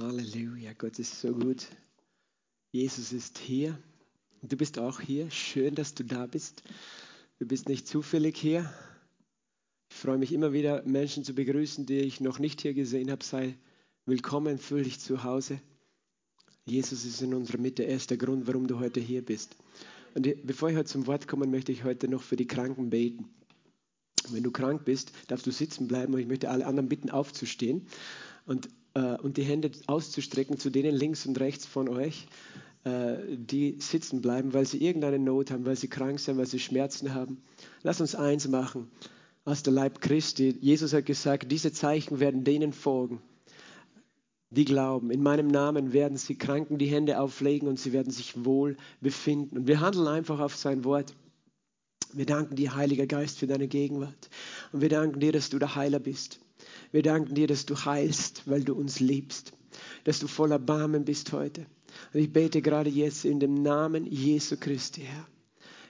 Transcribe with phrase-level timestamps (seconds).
[0.00, 1.66] Halleluja, Gott ist so gut.
[2.72, 3.78] Jesus ist hier.
[4.40, 5.30] Du bist auch hier.
[5.30, 6.62] Schön, dass du da bist.
[7.38, 8.72] Du bist nicht zufällig hier.
[9.90, 13.22] Ich freue mich immer wieder, Menschen zu begrüßen, die ich noch nicht hier gesehen habe.
[13.22, 13.58] Sei
[14.06, 15.60] willkommen, fühl dich zu Hause.
[16.64, 17.82] Jesus ist in unserer Mitte.
[17.82, 19.54] Er ist der Grund, warum du heute hier bist.
[20.14, 23.28] Und bevor ich heute zum Wort komme, möchte ich heute noch für die Kranken beten.
[24.30, 27.86] Wenn du krank bist, darfst du sitzen bleiben und ich möchte alle anderen bitten, aufzustehen
[28.50, 32.26] und, äh, und die Hände auszustrecken zu denen links und rechts von euch,
[32.82, 36.58] äh, die sitzen bleiben, weil sie irgendeine Not haben, weil sie krank sind, weil sie
[36.58, 37.40] Schmerzen haben.
[37.84, 38.90] Lass uns eins machen
[39.44, 40.56] aus der Leib Christi.
[40.60, 43.22] Jesus hat gesagt, diese Zeichen werden denen folgen,
[44.50, 45.12] die glauben.
[45.12, 49.58] In meinem Namen werden sie Kranken die Hände auflegen und sie werden sich wohl befinden.
[49.58, 51.14] Und wir handeln einfach auf sein Wort.
[52.12, 54.28] Wir danken dir, Heiliger Geist, für deine Gegenwart.
[54.72, 56.40] Und wir danken dir, dass du der Heiler bist.
[56.92, 59.52] Wir danken dir, dass du heilst, weil du uns liebst.
[60.04, 61.66] Dass du voller Barmen bist heute.
[62.12, 65.26] Und ich bete gerade jetzt in dem Namen Jesu Christi, Herr.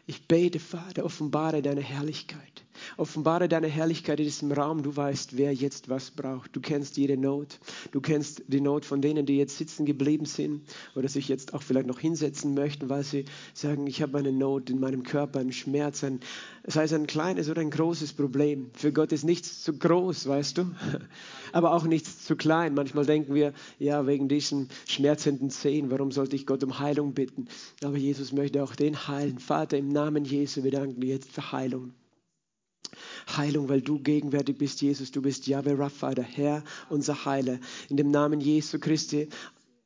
[0.06, 2.64] Ich bete, Vater, offenbare deine Herrlichkeit.
[2.96, 4.82] Offenbare deine Herrlichkeit in diesem Raum.
[4.82, 6.54] Du weißt, wer jetzt was braucht.
[6.54, 7.58] Du kennst jede Not.
[7.92, 10.62] Du kennst die Not von denen, die jetzt sitzen geblieben sind
[10.94, 14.70] oder sich jetzt auch vielleicht noch hinsetzen möchten, weil sie sagen, ich habe eine Not
[14.70, 16.20] in meinem Körper, einen Schmerz, ein,
[16.64, 18.70] sei es ein kleines oder ein großes Problem.
[18.74, 20.70] Für Gott ist nichts zu groß, weißt du,
[21.52, 22.74] aber auch nichts zu klein.
[22.74, 27.48] Manchmal denken wir, ja, wegen diesen schmerzenden Zehen, warum sollte ich Gott um Heilung bitten?
[27.82, 29.38] Aber Jesus möchte auch den heilen.
[29.38, 31.92] Vater, im Namen Jesu, wir danken dir jetzt für Heilung.
[33.36, 35.10] Heilung, weil du gegenwärtig bist, Jesus.
[35.10, 37.58] Du bist Yahweh Rapha, der Herr, unser Heiler.
[37.88, 39.28] In dem Namen Jesu Christi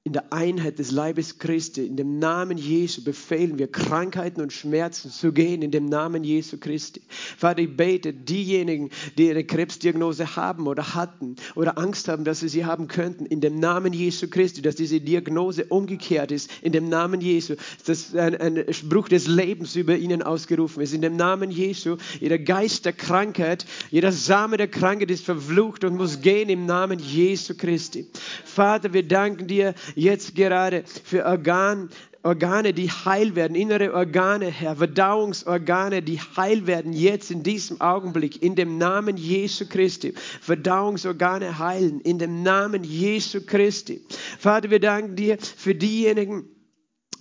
[0.06, 5.11] in der Einheit des Leibes Christi, in dem Namen Jesu befehlen wir, Krankheiten und Schmerzen
[5.11, 7.00] zu gehen, in dem Namen Jesu Christi.
[7.38, 12.50] Vater, ich bete, diejenigen, die eine Krebsdiagnose haben oder hatten oder Angst haben, dass sie
[12.50, 16.91] sie haben könnten, in dem Namen Jesu Christi, dass diese Diagnose umgekehrt ist, in dem
[16.91, 17.55] Namen Jesu,
[17.86, 22.39] dass ein, ein Spruch des Lebens über ihnen ausgerufen ist, in dem Namen Jesu, jeder
[22.39, 27.55] Geist der Krankheit, jeder Same der Krankheit ist verflucht und muss gehen im Namen Jesu
[27.57, 28.07] Christi.
[28.45, 31.88] Vater, wir danken dir, jetzt gerade für Organ,
[32.24, 38.42] Organe, die heil werden, innere Organe, Herr, Verdauungsorgane, die heil werden, jetzt in diesem Augenblick,
[38.42, 40.14] in dem Namen Jesu Christi.
[40.40, 44.00] Verdauungsorgane heilen, in dem Namen Jesu Christi.
[44.38, 46.48] Vater, wir danken dir für diejenigen,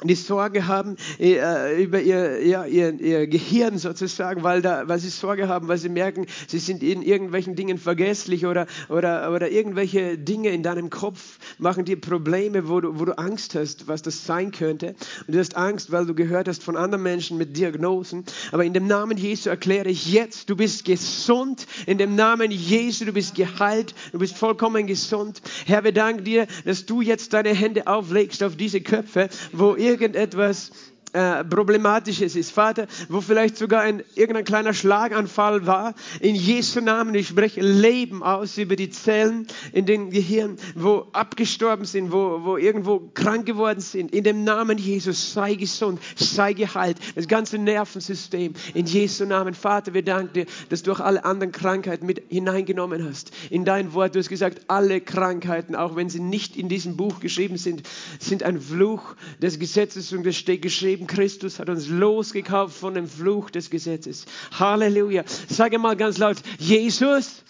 [0.03, 5.09] die Sorge haben äh, über ihr, ja, ihr, ihr Gehirn sozusagen, weil, da, weil sie
[5.09, 10.17] Sorge haben, weil sie merken, sie sind in irgendwelchen Dingen vergesslich oder, oder, oder irgendwelche
[10.17, 14.25] Dinge in deinem Kopf machen dir Probleme, wo du, wo du Angst hast, was das
[14.25, 14.95] sein könnte.
[15.27, 18.25] Und du hast Angst, weil du gehört hast von anderen Menschen mit Diagnosen.
[18.51, 21.65] Aber in dem Namen Jesu erkläre ich jetzt, du bist gesund.
[21.85, 23.95] In dem Namen Jesu, du bist geheilt.
[24.11, 25.41] Du bist vollkommen gesund.
[25.65, 30.71] Herr, wir danken dir, dass du jetzt deine Hände auflegst auf diese Köpfe, wo irgendetwas
[31.13, 32.51] äh, Problematisches ist.
[32.51, 35.93] Vater, wo vielleicht sogar ein, irgendein kleiner Schlaganfall war.
[36.19, 41.85] In Jesu Namen, ich spreche Leben aus über die Zellen in den Gehirn, wo abgestorben
[41.85, 44.13] sind, wo, wo irgendwo krank geworden sind.
[44.13, 46.97] In dem Namen Jesus sei gesund, sei geheilt.
[47.15, 48.53] Das ganze Nervensystem.
[48.73, 53.07] In Jesu Namen, Vater, wir danken dir, dass du auch alle anderen Krankheiten mit hineingenommen
[53.07, 53.31] hast.
[53.49, 57.19] In dein Wort, du hast gesagt, alle Krankheiten, auch wenn sie nicht in diesem Buch
[57.19, 57.83] geschrieben sind,
[58.19, 62.93] sind ein Fluch des Gesetzes und es steht geschrieben, geschrieben, Christus hat uns losgekauft von
[62.93, 64.25] dem Fluch des Gesetzes.
[64.51, 65.23] Halleluja.
[65.49, 67.43] Sage mal ganz laut, Jesus,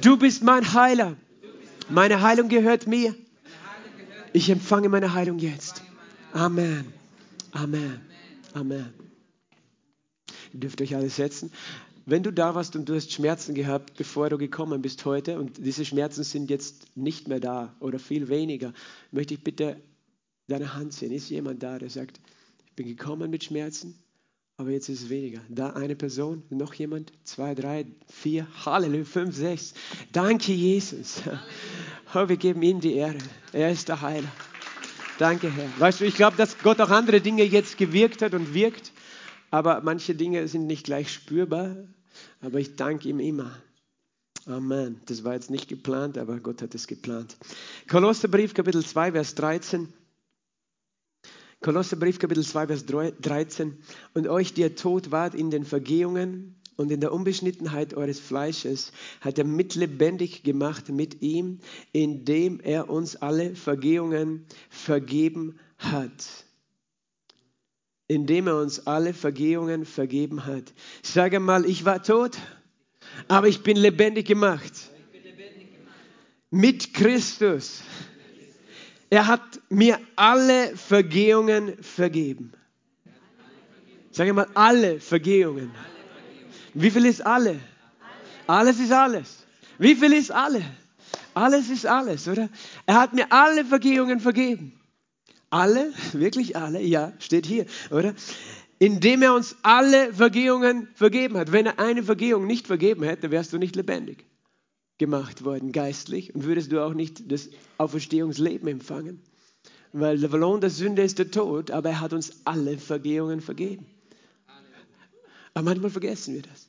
[0.00, 1.16] du bist mein Heiler.
[1.88, 3.14] Meine Heilung gehört mir.
[4.32, 5.82] Ich empfange meine Heilung jetzt.
[6.32, 6.92] Amen.
[7.52, 8.00] Amen.
[8.54, 8.92] Amen.
[10.52, 11.50] Ihr dürft euch alle setzen.
[12.06, 15.58] Wenn du da warst und du hast Schmerzen gehabt, bevor du gekommen bist heute und
[15.58, 18.72] diese Schmerzen sind jetzt nicht mehr da oder viel weniger,
[19.12, 19.76] möchte ich bitte
[20.48, 21.12] deine Hand sehen.
[21.12, 22.20] Ist jemand da, der sagt,
[22.80, 23.94] bin gekommen mit Schmerzen,
[24.56, 25.42] aber jetzt ist es weniger.
[25.50, 29.74] Da eine Person, noch jemand, zwei, drei, vier, Halleluja, fünf, sechs.
[30.12, 31.20] Danke, Jesus.
[32.14, 33.18] Oh, wir geben ihm die Ehre.
[33.52, 34.32] Er ist der Heiler.
[35.18, 35.68] Danke, Herr.
[35.78, 38.92] Weißt du, ich glaube, dass Gott auch andere Dinge jetzt gewirkt hat und wirkt,
[39.50, 41.76] aber manche Dinge sind nicht gleich spürbar.
[42.40, 43.54] Aber ich danke ihm immer.
[44.46, 45.02] Amen.
[45.04, 47.36] Das war jetzt nicht geplant, aber Gott hat es geplant.
[47.90, 49.92] Kolosserbrief, Kapitel 2, Vers 13.
[51.62, 53.76] Kolosserbrief Kapitel 2, Vers 13.
[54.14, 58.92] Und euch, die ihr tot wart in den Vergehungen und in der Unbeschnittenheit eures Fleisches,
[59.20, 61.60] hat er mitlebendig gemacht mit ihm,
[61.92, 66.46] indem er uns alle Vergehungen vergeben hat.
[68.08, 70.72] Indem er uns alle Vergehungen vergeben hat.
[71.02, 72.38] Sage mal, ich war tot,
[73.28, 74.72] aber ich bin lebendig gemacht.
[76.50, 77.82] Mit Christus
[79.10, 82.52] Er hat mir alle Vergehungen vergeben.
[84.12, 85.72] Sag mal, alle Vergehungen.
[86.74, 87.58] Wie viel ist alle?
[88.46, 89.44] Alles ist alles.
[89.78, 90.62] Wie viel ist alle?
[91.34, 92.48] Alles ist alles, oder?
[92.86, 94.80] Er hat mir alle Vergehungen vergeben.
[95.50, 95.92] Alle?
[96.12, 96.80] Wirklich alle?
[96.80, 98.14] Ja, steht hier, oder?
[98.78, 101.50] Indem er uns alle Vergehungen vergeben hat.
[101.50, 104.24] Wenn er eine Vergehung nicht vergeben hätte, wärst du nicht lebendig
[105.00, 107.48] gemacht worden, geistlich, und würdest du auch nicht das
[107.78, 109.20] Auferstehungsleben empfangen.
[109.92, 113.86] Weil der Lohn der Sünde ist der Tod, aber er hat uns alle Vergehungen vergeben.
[115.54, 116.68] Aber manchmal vergessen wir das.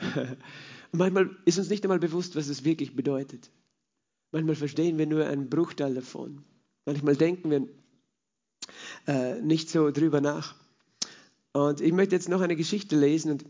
[0.92, 3.50] manchmal ist uns nicht einmal bewusst, was es wirklich bedeutet.
[4.30, 6.44] Manchmal verstehen wir nur einen Bruchteil davon.
[6.86, 7.68] Manchmal denken wir
[9.06, 10.54] äh, nicht so drüber nach.
[11.52, 13.44] Und ich möchte jetzt noch eine Geschichte lesen und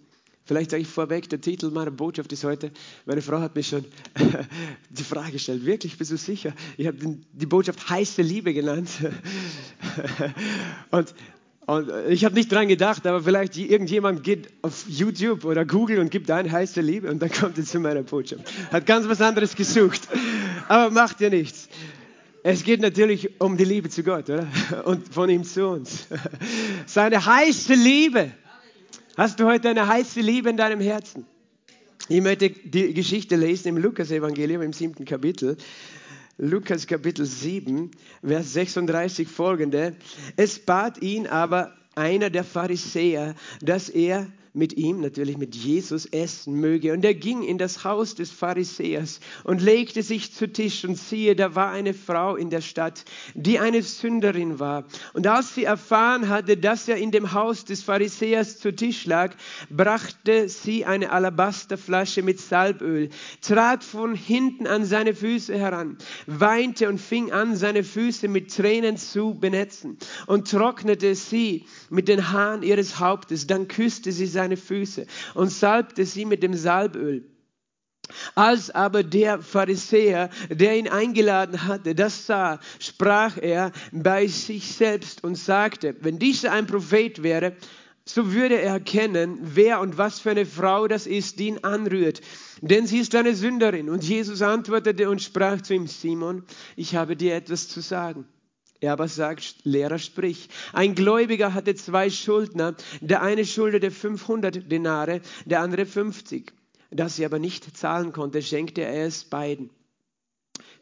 [0.44, 2.70] vielleicht sage ich vorweg, der Titel meiner Botschaft ist heute,
[3.06, 3.84] meine Frau hat mir schon
[4.90, 6.52] die Frage gestellt, wirklich, bist du sicher?
[6.76, 6.98] Ich habe
[7.32, 8.88] die Botschaft heiße Liebe genannt.
[10.90, 11.14] und,
[11.66, 16.10] und ich habe nicht dran gedacht, aber vielleicht irgendjemand geht auf YouTube oder Google und
[16.10, 18.44] gibt ein heiße Liebe und dann kommt er zu meiner Botschaft.
[18.70, 20.08] Hat ganz was anderes gesucht,
[20.68, 21.68] aber macht ja nichts.
[22.46, 24.46] Es geht natürlich um die Liebe zu Gott, oder?
[24.84, 26.06] Und von ihm zu uns.
[26.84, 28.32] Seine heiße Liebe.
[29.16, 31.24] Hast du heute eine heiße Liebe in deinem Herzen?
[32.08, 35.56] Ich möchte die Geschichte lesen im Lukas-Evangelium im siebten Kapitel.
[36.36, 37.92] Lukas Kapitel 7,
[38.26, 39.94] Vers 36 folgende.
[40.36, 46.54] Es bat ihn aber einer der Pharisäer, dass er mit ihm, natürlich mit Jesus, essen
[46.54, 46.92] möge.
[46.92, 50.84] Und er ging in das Haus des Pharisäers und legte sich zu Tisch.
[50.84, 53.04] Und siehe, da war eine Frau in der Stadt,
[53.34, 54.84] die eine Sünderin war.
[55.12, 59.34] Und als sie erfahren hatte, dass er in dem Haus des Pharisäers zu Tisch lag,
[59.70, 63.10] brachte sie eine Alabasterflasche mit Salböl,
[63.40, 68.96] trat von hinten an seine Füße heran, weinte und fing an, seine Füße mit Tränen
[68.98, 69.98] zu benetzen
[70.28, 73.48] und trocknete sie mit den Haaren ihres Hauptes.
[73.48, 77.24] Dann küsste sie seine seine Füße und salbte sie mit dem Salböl.
[78.34, 85.24] Als aber der Pharisäer, der ihn eingeladen hatte, das sah, sprach er bei sich selbst
[85.24, 87.56] und sagte, wenn dieser ein Prophet wäre,
[88.04, 92.20] so würde er erkennen, wer und was für eine Frau das ist, die ihn anrührt.
[92.60, 93.88] Denn sie ist eine Sünderin.
[93.88, 96.44] Und Jesus antwortete und sprach zu ihm, Simon,
[96.76, 98.26] ich habe dir etwas zu sagen.
[98.84, 100.50] Er aber sagt, Lehrer, sprich.
[100.74, 102.74] Ein Gläubiger hatte zwei Schuldner.
[103.00, 106.52] Der eine schuldete 500 Denare, der andere 50.
[106.90, 109.70] Da sie aber nicht zahlen konnte, schenkte er es beiden.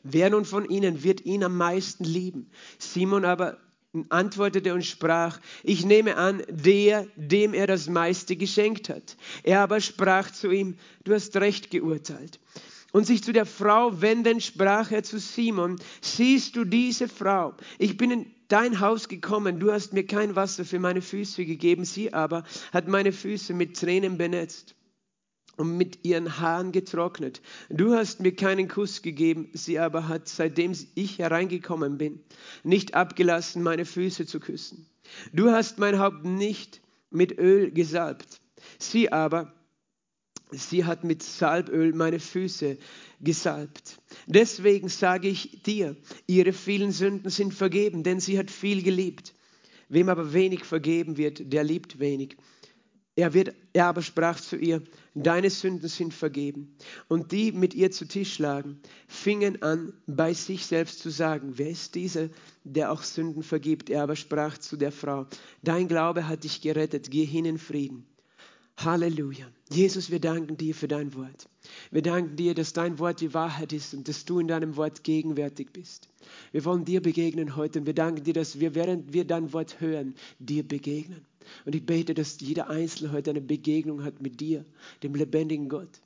[0.03, 2.51] Wer nun von ihnen wird ihn am meisten lieben?
[2.77, 3.59] Simon aber
[4.09, 9.17] antwortete und sprach, ich nehme an, der, dem er das meiste geschenkt hat.
[9.45, 12.41] Er aber sprach zu ihm, du hast recht geurteilt.
[12.93, 17.55] Und sich zu der Frau wendend sprach er zu Simon, siehst du diese Frau?
[17.79, 21.87] Ich bin in dein Haus gekommen, du hast mir kein Wasser für meine Füße gegeben,
[21.87, 24.75] sie aber hat meine Füße mit Tränen benetzt
[25.57, 27.41] und mit ihren Haaren getrocknet.
[27.71, 32.21] Du hast mir keinen Kuss gegeben, sie aber hat, seitdem ich hereingekommen bin,
[32.63, 34.87] nicht abgelassen, meine Füße zu küssen.
[35.33, 38.41] Du hast mein Haupt nicht mit Öl gesalbt,
[38.79, 39.55] sie aber
[40.53, 42.79] Sie hat mit Salböl meine Füße
[43.21, 43.99] gesalbt.
[44.27, 45.97] Deswegen sage ich dir,
[46.27, 49.35] ihre vielen Sünden sind vergeben, denn sie hat viel geliebt.
[49.89, 52.37] Wem aber wenig vergeben wird, der liebt wenig.
[53.15, 54.83] Er, wird, er aber sprach zu ihr,
[55.15, 56.77] deine Sünden sind vergeben.
[57.09, 61.69] Und die mit ihr zu Tisch lagen, fingen an, bei sich selbst zu sagen, wer
[61.69, 62.31] ist dieser,
[62.65, 63.91] der auch Sünden vergibt?
[63.91, 65.27] Er aber sprach zu der Frau,
[65.63, 68.07] dein Glaube hat dich gerettet, geh hin in Frieden.
[68.85, 69.47] Halleluja.
[69.71, 71.49] Jesus, wir danken dir für dein Wort.
[71.91, 75.05] Wir danken dir, dass dein Wort die Wahrheit ist und dass du in deinem Wort
[75.05, 76.09] gegenwärtig bist.
[76.51, 79.81] Wir wollen dir begegnen heute und wir danken dir, dass wir, während wir dein Wort
[79.81, 81.25] hören, dir begegnen.
[81.65, 84.65] Und ich bete, dass jeder Einzelne heute eine Begegnung hat mit dir,
[85.03, 86.01] dem lebendigen Gott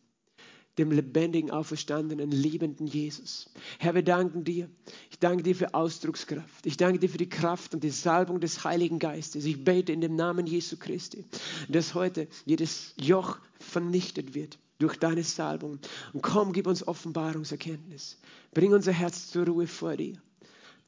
[0.78, 3.50] dem lebendigen, auferstandenen, liebenden Jesus.
[3.78, 4.68] Herr, wir danken dir.
[5.10, 6.66] Ich danke dir für Ausdruckskraft.
[6.66, 9.44] Ich danke dir für die Kraft und die Salbung des Heiligen Geistes.
[9.46, 11.24] Ich bete in dem Namen Jesu Christi,
[11.68, 15.78] dass heute jedes Joch vernichtet wird durch deine Salbung.
[16.12, 18.18] Und komm, gib uns Offenbarungserkenntnis.
[18.52, 20.20] Bring unser Herz zur Ruhe vor dir.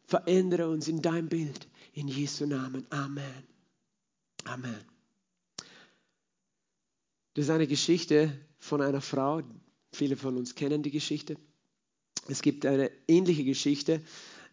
[0.04, 1.68] Verändere uns in dein Bild.
[1.94, 2.86] In Jesu Namen.
[2.90, 3.44] Amen.
[4.44, 4.78] Amen.
[7.34, 9.42] Das ist eine Geschichte von einer Frau,
[9.98, 11.36] Viele von uns kennen die Geschichte.
[12.28, 14.00] Es gibt eine ähnliche Geschichte,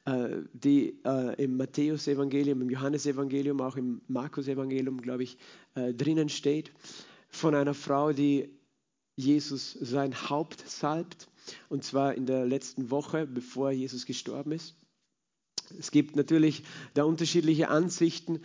[0.05, 5.37] äh, die äh, im Matthäus-Evangelium, im Johannesevangelium, auch im Markus-Evangelium, glaube ich,
[5.75, 6.71] äh, drinnen steht,
[7.29, 8.49] von einer Frau, die
[9.15, 11.27] Jesus sein Haupt salbt,
[11.69, 14.73] und zwar in der letzten Woche, bevor Jesus gestorben ist.
[15.77, 16.63] Es gibt natürlich
[16.95, 18.41] da unterschiedliche Ansichten,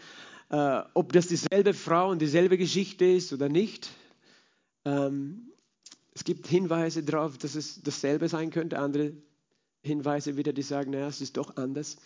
[0.95, 3.89] ob das dieselbe Frau und dieselbe Geschichte ist oder nicht.
[4.85, 5.50] Ähm,
[6.15, 9.13] es gibt Hinweise darauf, dass es dasselbe sein könnte, andere
[9.83, 11.97] Hinweise wieder, die sagen, naja, es ist doch anders.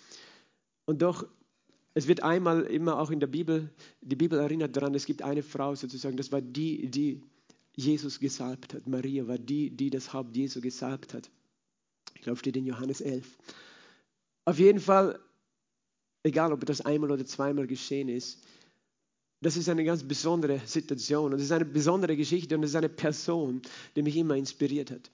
[0.85, 1.27] Und doch,
[1.95, 3.71] es wird einmal immer auch in der Bibel,
[4.01, 7.23] die Bibel erinnert daran, es gibt eine Frau sozusagen, das war die, die
[7.75, 8.87] Jesus gesalbt hat.
[8.87, 11.31] Maria war die, die das Haupt Jesu gesalbt hat.
[12.15, 13.39] Ich glaube, steht in Johannes 11.
[14.45, 15.19] Auf jeden Fall,
[16.23, 18.45] egal ob das einmal oder zweimal geschehen ist,
[19.45, 22.77] das ist eine ganz besondere Situation und es ist eine besondere Geschichte und es ist
[22.77, 23.61] eine Person,
[23.95, 25.11] die mich immer inspiriert hat,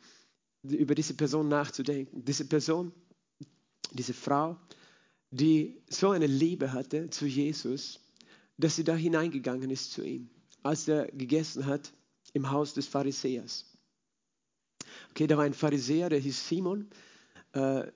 [0.62, 2.25] über diese Person nachzudenken.
[2.25, 2.92] Diese Person,
[3.92, 4.56] diese Frau,
[5.32, 7.99] die so eine Liebe hatte zu Jesus,
[8.56, 10.30] dass sie da hineingegangen ist zu ihm,
[10.62, 11.92] als er gegessen hat
[12.32, 13.64] im Haus des Pharisäers.
[15.10, 16.88] Okay, da war ein Pharisäer, der hieß Simon.
[17.52, 17.90] Äh,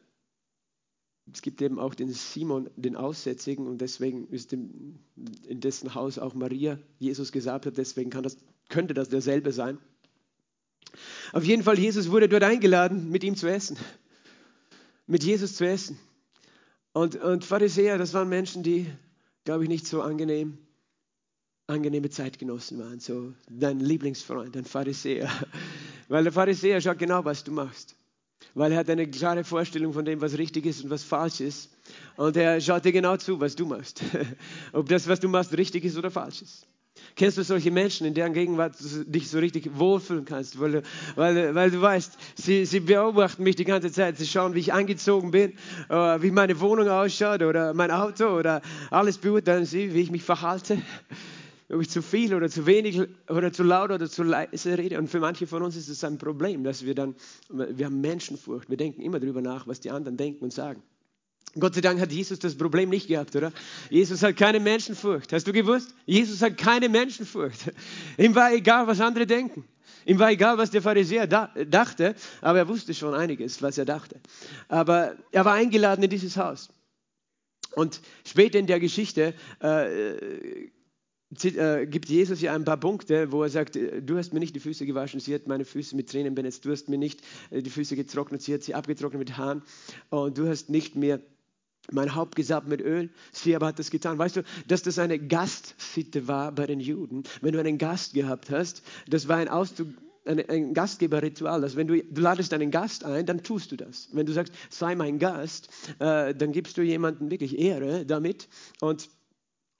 [1.32, 4.98] es gibt eben auch den Simon, den Aussätzigen, und deswegen ist in
[5.48, 8.36] dessen Haus auch Maria Jesus gesagt hat, deswegen das,
[8.68, 9.78] könnte das derselbe sein.
[11.32, 13.78] Auf jeden Fall, Jesus wurde dort eingeladen, mit ihm zu essen.
[15.06, 15.98] Mit Jesus zu essen.
[16.92, 18.86] Und, und Pharisäer, das waren Menschen, die,
[19.44, 20.58] glaube ich, nicht so angenehm,
[21.66, 23.00] angenehme Zeitgenossen waren.
[23.00, 25.30] So dein Lieblingsfreund, ein Pharisäer.
[26.08, 27.96] Weil der Pharisäer schaut genau, was du machst
[28.54, 31.70] weil er hat eine klare Vorstellung von dem, was richtig ist und was falsch ist.
[32.16, 34.02] Und er schaut dir genau zu, was du machst.
[34.73, 36.66] Ob das, was du machst, richtig ist oder falsch ist.
[37.16, 40.82] Kennst du solche Menschen, in deren Gegenwart du dich so richtig wohlfühlen kannst, weil,
[41.16, 44.73] weil, weil du weißt, sie, sie beobachten mich die ganze Zeit, sie schauen, wie ich
[44.73, 45.52] angezogen bin,
[45.88, 50.23] äh, wie meine Wohnung ausschaut oder mein Auto oder alles beurteilen sie, wie ich mich
[50.23, 50.78] verhalte
[51.68, 54.99] ob ich zu viel oder zu wenig oder zu laut oder zu leise rede.
[54.99, 57.14] Und für manche von uns ist es ein Problem, dass wir dann,
[57.49, 58.68] wir haben Menschenfurcht.
[58.68, 60.83] Wir denken immer darüber nach, was die anderen denken und sagen.
[61.59, 63.52] Gott sei Dank hat Jesus das Problem nicht gehabt, oder?
[63.88, 65.33] Jesus hat keine Menschenfurcht.
[65.33, 65.94] Hast du gewusst?
[66.04, 67.73] Jesus hat keine Menschenfurcht.
[68.18, 69.64] Ihm war egal, was andere denken.
[70.04, 73.85] Ihm war egal, was der Pharisäer da, dachte, aber er wusste schon einiges, was er
[73.85, 74.21] dachte.
[74.68, 76.68] Aber er war eingeladen in dieses Haus.
[77.75, 80.68] Und später in der Geschichte äh,
[81.30, 84.60] gibt Jesus ja ein paar Punkte, wo er sagt, äh, du hast mir nicht die
[84.60, 87.70] Füße gewaschen, sie hat meine Füße mit Tränen benetzt, du hast mir nicht äh, die
[87.70, 89.62] Füße getrocknet, sie hat sie abgetrocknet mit Haaren
[90.10, 91.20] und du hast nicht mehr
[91.90, 94.18] mein Haupt gesalbt mit Öl, sie aber hat das getan.
[94.18, 97.24] Weißt du, dass das eine Gastsitte war bei den Juden?
[97.42, 99.88] Wenn du einen Gast gehabt hast, das war ein Ausdruck,
[100.24, 101.62] ein, ein Gastgeberritual.
[101.62, 104.08] Also wenn du, du ladest einen Gast ein, dann tust du das.
[104.12, 108.48] Wenn du sagst, sei mein Gast, äh, dann gibst du jemandem wirklich Ehre damit
[108.80, 109.10] und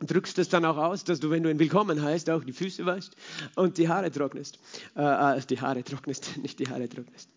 [0.07, 2.85] drückst es dann auch aus, dass du, wenn du ihn willkommen heißt, auch die Füße
[2.87, 3.15] waschst
[3.57, 4.59] und die Haare trocknest.
[4.97, 7.29] Äh, äh, die Haare trocknest, nicht die Haare trocknest.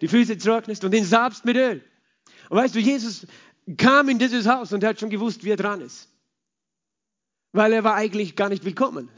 [0.00, 1.82] Die Füße trocknest und ihn salbst mit Öl.
[2.48, 3.26] Und weißt du, Jesus
[3.76, 6.08] kam in dieses Haus und hat schon gewusst, wie er dran ist.
[7.52, 9.08] Weil er war eigentlich gar nicht willkommen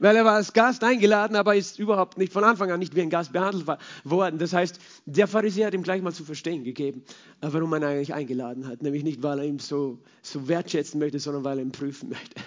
[0.00, 3.02] weil er war als Gast eingeladen, aber ist überhaupt nicht von Anfang an nicht wie
[3.02, 3.66] ein Gast behandelt
[4.02, 4.38] worden.
[4.38, 7.04] Das heißt, der Pharisäer hat ihm gleich mal zu verstehen gegeben,
[7.40, 8.82] warum man eigentlich eingeladen hat.
[8.82, 12.40] Nämlich nicht, weil er ihn so, so wertschätzen möchte, sondern weil er ihn prüfen möchte.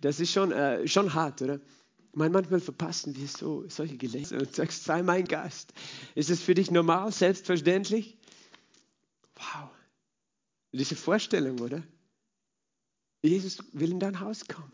[0.00, 1.58] Das ist schon, äh, schon hart, oder?
[2.16, 5.72] meine, manchmal verpassen wir so, solche Gelegenheiten und sagst, sei mein Gast.
[6.14, 8.16] Ist es für dich normal, selbstverständlich?
[9.36, 9.68] Wow.
[10.72, 11.82] Diese Vorstellung, oder?
[13.22, 14.72] Jesus will in dein Haus kommen.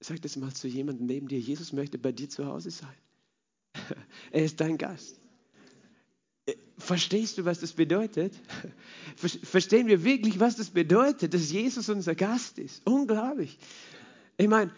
[0.00, 1.38] Sag das mal zu jemandem neben dir.
[1.38, 2.94] Jesus möchte bei dir zu Hause sein.
[4.30, 5.20] Er ist dein Gast.
[6.46, 8.32] Äh, verstehst du, was das bedeutet?
[9.16, 12.86] Verstehen wir wirklich, was das bedeutet, dass Jesus unser Gast ist?
[12.86, 13.58] Unglaublich.
[14.36, 14.72] Ich meine,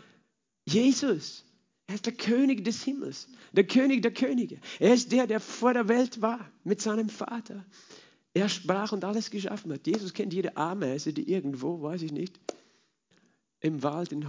[0.64, 1.44] Jesus,
[1.86, 4.58] er ist der König des Himmels, der König der Könige.
[4.78, 7.66] Er ist der, der vor der Welt war mit seinem Vater.
[8.32, 9.86] Er sprach und alles geschaffen hat.
[9.86, 12.38] Jesus kennt jede Ameise, die irgendwo, weiß ich nicht,
[13.60, 14.26] im Wald in,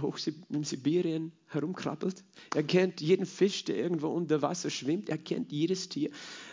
[0.50, 2.22] in Sibirien herumkrabbelt.
[2.54, 5.08] Er kennt jeden Fisch, der irgendwo unter Wasser schwimmt.
[5.08, 6.10] Er kennt jedes Tier.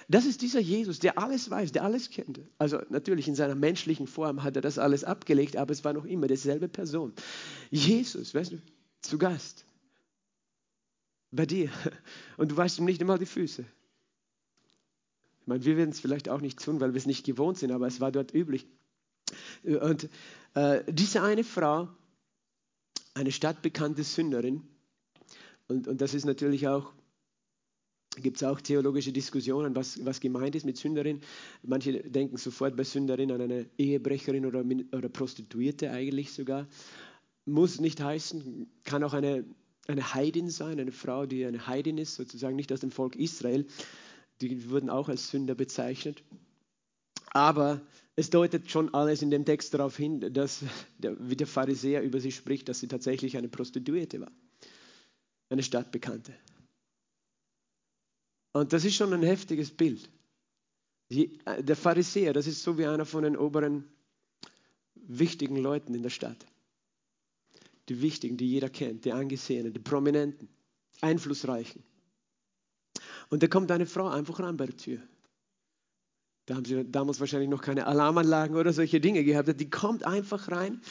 [0.07, 2.39] Das ist dieser Jesus, der alles weiß, der alles kennt.
[2.57, 6.05] Also natürlich in seiner menschlichen Form hat er das alles abgelegt, aber es war noch
[6.05, 7.13] immer dieselbe Person.
[7.69, 8.61] Jesus, weißt du,
[9.01, 9.65] zu Gast.
[11.31, 11.69] Bei dir.
[12.37, 13.65] Und du weißt ihm nicht einmal die Füße.
[15.41, 17.71] Ich meine, wir werden es vielleicht auch nicht tun, weil wir es nicht gewohnt sind,
[17.71, 18.65] aber es war dort üblich.
[19.63, 20.09] Und
[20.55, 21.89] äh, diese eine Frau,
[23.19, 24.63] eine stadtbekannte Sünderin.
[25.67, 26.93] Und, und das ist natürlich auch,
[28.15, 31.21] gibt es auch theologische Diskussionen, was, was gemeint ist mit Sünderin.
[31.61, 36.67] Manche denken sofort bei Sünderin an eine Ehebrecherin oder, oder Prostituierte eigentlich sogar.
[37.45, 39.43] Muss nicht heißen, kann auch eine,
[39.87, 43.65] eine Heidin sein, eine Frau, die eine Heidin ist, sozusagen nicht aus dem Volk Israel.
[44.41, 46.23] Die wurden auch als Sünder bezeichnet.
[47.31, 47.81] Aber
[48.19, 50.61] es deutet schon alles in dem Text darauf hin, dass
[50.97, 54.31] wie der Pharisäer über sie spricht, dass sie tatsächlich eine Prostituierte war,
[55.49, 56.33] eine Stadtbekannte.
[58.51, 60.09] Und das ist schon ein heftiges Bild.
[61.09, 63.85] Die, äh, der Pharisäer, das ist so wie einer von den oberen
[64.95, 66.45] wichtigen Leuten in der Stadt.
[67.87, 70.49] Die wichtigen, die jeder kennt, die angesehenen, die prominenten,
[70.99, 71.83] einflussreichen.
[73.29, 74.99] Und da kommt eine Frau einfach rein bei der Tür.
[76.49, 79.59] Da haben sie damals wahrscheinlich noch keine Alarmanlagen oder solche Dinge gehabt.
[79.59, 80.81] Die kommt einfach rein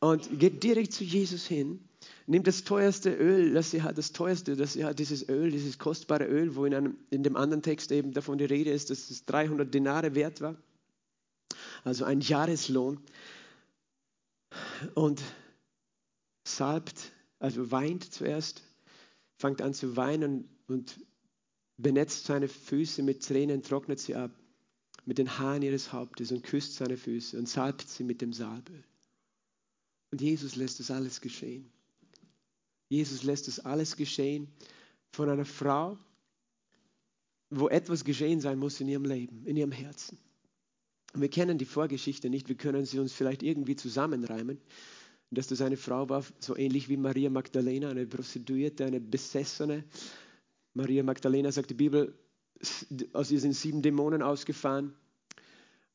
[0.00, 1.88] und geht direkt zu Jesus hin,
[2.26, 5.78] nimmt das teuerste Öl, das sie hat, das teuerste, das sie hat, dieses Öl, dieses
[5.78, 9.08] kostbare Öl, wo in, einem, in dem anderen Text eben davon die Rede ist, dass
[9.08, 10.56] es 300 Denare wert war,
[11.84, 12.98] also ein Jahreslohn,
[14.96, 15.22] und
[16.42, 18.64] salbt, also weint zuerst,
[19.36, 20.98] fängt an zu weinen und
[21.76, 24.32] benetzt seine Füße mit Tränen, trocknet sie ab
[25.08, 28.84] mit den Haaren ihres Hauptes und küsst seine Füße und salbt sie mit dem Salböl.
[30.10, 31.72] Und Jesus lässt das alles geschehen.
[32.90, 34.48] Jesus lässt das alles geschehen
[35.12, 35.98] von einer Frau,
[37.48, 40.18] wo etwas geschehen sein muss in ihrem Leben, in ihrem Herzen.
[41.14, 44.60] Und wir kennen die Vorgeschichte nicht, wir können sie uns vielleicht irgendwie zusammenreimen,
[45.30, 49.84] dass das eine Frau war, so ähnlich wie Maria Magdalena, eine Prostituierte, eine Besessene.
[50.74, 52.14] Maria Magdalena, sagt die Bibel,
[53.12, 54.94] aus ihr sind sieben Dämonen ausgefahren.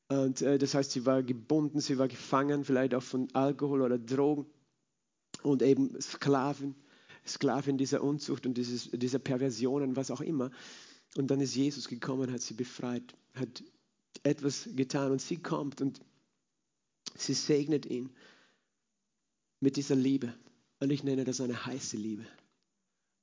[0.08, 3.98] Und äh, das heißt, sie war gebunden, sie war gefangen, vielleicht auch von Alkohol oder
[3.98, 4.46] Drogen
[5.42, 6.76] und eben Sklaven,
[7.26, 10.52] Sklavin dieser Unzucht und dieses, dieser Perversionen, was auch immer.
[11.16, 13.04] Und dann ist Jesus gekommen, hat sie befreit,
[13.34, 13.64] hat
[14.24, 16.00] etwas getan und sie kommt und
[17.16, 18.10] sie segnet ihn
[19.60, 20.34] mit dieser Liebe.
[20.80, 22.26] Und ich nenne das eine heiße Liebe.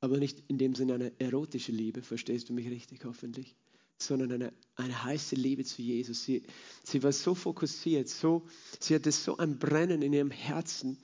[0.01, 3.55] Aber nicht in dem Sinne eine erotische Liebe, verstehst du mich richtig hoffentlich,
[3.99, 6.25] sondern eine, eine heiße Liebe zu Jesus.
[6.25, 6.43] Sie,
[6.83, 8.47] sie war so fokussiert, so,
[8.79, 10.97] sie hatte so ein Brennen in ihrem Herzen,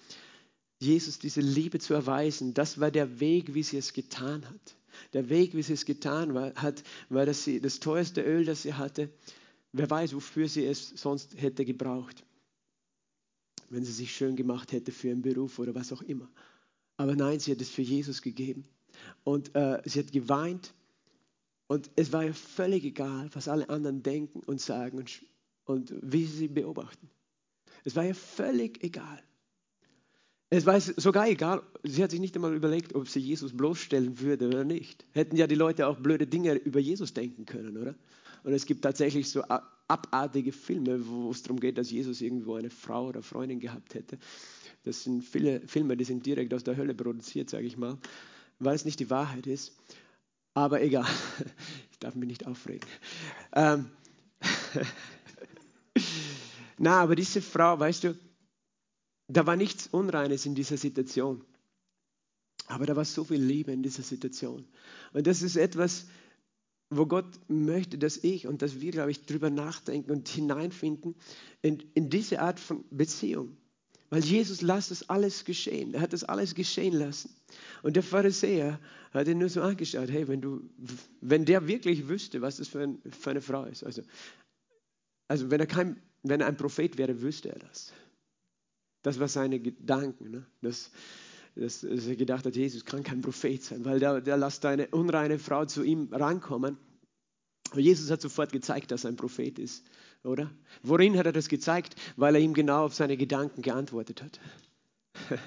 [0.78, 2.54] Jesus diese Liebe zu erweisen.
[2.54, 4.76] Das war der Weg, wie sie es getan hat.
[5.12, 8.74] Der Weg, wie sie es getan hat, war, dass sie das teuerste Öl, das sie
[8.74, 9.10] hatte,
[9.72, 12.24] wer weiß, wofür sie es sonst hätte gebraucht.
[13.68, 16.30] Wenn sie sich schön gemacht hätte für ihren Beruf oder was auch immer.
[16.96, 18.64] Aber nein, sie hat es für Jesus gegeben.
[19.24, 20.74] Und äh, sie hat geweint.
[21.68, 25.24] Und es war ihr völlig egal, was alle anderen denken und sagen und,
[25.64, 27.10] und wie sie sie beobachten.
[27.84, 29.22] Es war ihr völlig egal.
[30.48, 34.46] Es war sogar egal, sie hat sich nicht einmal überlegt, ob sie Jesus bloßstellen würde
[34.46, 35.04] oder nicht.
[35.12, 37.96] Hätten ja die Leute auch blöde Dinge über Jesus denken können, oder?
[38.44, 42.70] Und es gibt tatsächlich so abartige Filme, wo es darum geht, dass Jesus irgendwo eine
[42.70, 44.18] Frau oder Freundin gehabt hätte.
[44.84, 47.98] Das sind viele Filme, die sind direkt aus der Hölle produziert, sage ich mal
[48.58, 49.72] weil es nicht die Wahrheit ist.
[50.54, 51.06] Aber egal,
[51.90, 52.88] ich darf mich nicht aufregen.
[53.52, 53.90] Ähm
[56.78, 58.18] Na, aber diese Frau, weißt du,
[59.28, 61.44] da war nichts Unreines in dieser Situation.
[62.68, 64.66] Aber da war so viel Liebe in dieser Situation.
[65.12, 66.06] Und das ist etwas,
[66.90, 71.16] wo Gott möchte, dass ich und dass wir, glaube ich, drüber nachdenken und hineinfinden
[71.62, 73.56] in, in diese Art von Beziehung.
[74.08, 75.94] Weil Jesus lässt das alles geschehen.
[75.94, 77.34] Er hat das alles geschehen lassen.
[77.82, 78.78] Und der Pharisäer
[79.12, 80.68] hat ihn nur so angeschaut, hey, wenn, du,
[81.20, 83.82] wenn der wirklich wüsste, was das für, ein, für eine Frau ist.
[83.82, 84.02] Also,
[85.26, 87.92] also wenn, er kein, wenn er ein Prophet wäre, wüsste er das.
[89.02, 90.30] Das war seine Gedanken.
[90.30, 90.46] Ne?
[90.62, 90.92] Das,
[91.56, 94.86] dass, dass er gedacht hat, Jesus kann kein Prophet sein, weil der, der lässt eine
[94.88, 96.76] unreine Frau zu ihm rankommen.
[97.70, 99.84] Aber Jesus hat sofort gezeigt, dass er ein Prophet ist
[100.26, 100.50] oder?
[100.82, 101.94] Worin hat er das gezeigt?
[102.16, 104.40] Weil er ihm genau auf seine Gedanken geantwortet hat.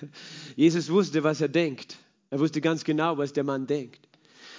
[0.56, 1.98] Jesus wusste, was er denkt.
[2.30, 4.10] Er wusste ganz genau, was der Mann denkt.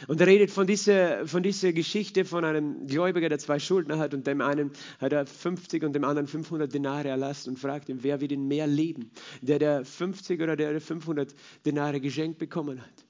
[0.08, 4.14] Und er redet von dieser, von dieser Geschichte von einem Gläubiger, der zwei Schuldner hat
[4.14, 8.02] und dem einen hat er 50 und dem anderen 500 Denare erlassen und fragt ihn,
[8.02, 9.10] wer wird ihn mehr lieben?
[9.42, 11.34] Der, der 50 oder der, der 500
[11.66, 13.04] Denare geschenkt bekommen hat?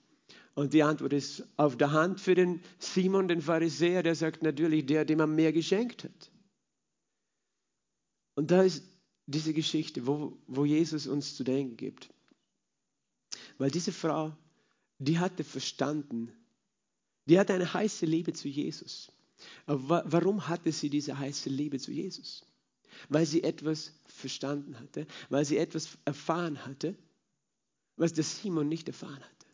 [0.55, 4.85] Und die Antwort ist auf der Hand für den Simon, den Pharisäer, der sagt natürlich
[4.87, 6.31] der, dem er mehr geschenkt hat.
[8.35, 8.85] Und da ist
[9.27, 12.11] diese Geschichte, wo, wo Jesus uns zu denken gibt.
[13.59, 14.37] Weil diese Frau,
[14.99, 16.33] die hatte verstanden,
[17.27, 19.13] die hatte eine heiße Liebe zu Jesus.
[19.67, 22.45] Aber warum hatte sie diese heiße Liebe zu Jesus?
[23.09, 26.97] Weil sie etwas verstanden hatte, weil sie etwas erfahren hatte,
[27.97, 29.47] was der Simon nicht erfahren hatte.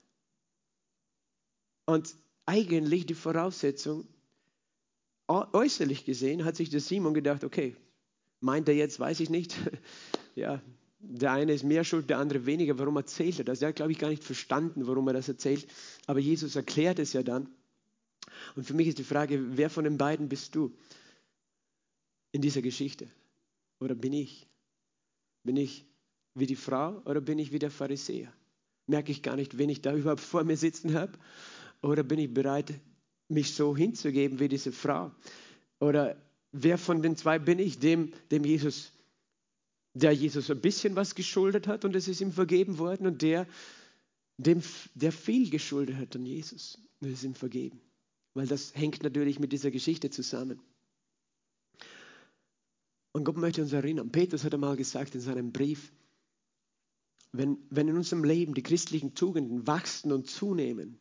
[1.85, 4.07] Und eigentlich die Voraussetzung,
[5.29, 7.77] äußerlich gesehen, hat sich der Simon gedacht, okay,
[8.41, 9.55] Meint er jetzt, weiß ich nicht.
[10.39, 10.61] Ja,
[10.99, 12.79] der eine ist mehr schuld, der andere weniger.
[12.79, 13.63] Warum erzählt er das?
[13.63, 15.67] Er hat, glaube ich, gar nicht verstanden, warum er das erzählt.
[16.07, 17.49] Aber Jesus erklärt es ja dann.
[18.55, 20.77] Und für mich ist die Frage, wer von den beiden bist du
[22.33, 23.09] in dieser Geschichte?
[23.81, 24.47] oder bin ich?
[25.43, 25.87] Bin ich
[26.35, 28.33] wie die Frau oder bin ich wie der Pharisäer?
[28.87, 31.13] Merke ich gar nicht, wen ich da überhaupt vor mir sitzen habe?
[31.83, 32.75] Oder bin ich bereit,
[33.29, 35.13] mich so hinzugeben wie diese Frau?
[35.79, 36.17] Oder
[36.53, 38.93] wer von den zwei bin ich, dem, dem Jesus,
[39.95, 43.47] der Jesus ein bisschen was geschuldet hat und es ist ihm vergeben worden und der,
[44.39, 44.63] dem,
[44.95, 47.81] der viel geschuldet hat an Jesus und es ist ihm vergeben.
[48.35, 50.61] Weil das hängt natürlich mit dieser Geschichte zusammen.
[53.13, 54.13] Und Gott möchte uns erinnern.
[54.13, 55.91] Petrus hat einmal gesagt in seinem Brief,
[57.33, 60.99] wenn, wenn in unserem Leben die christlichen Tugenden wachsen und zunehmen,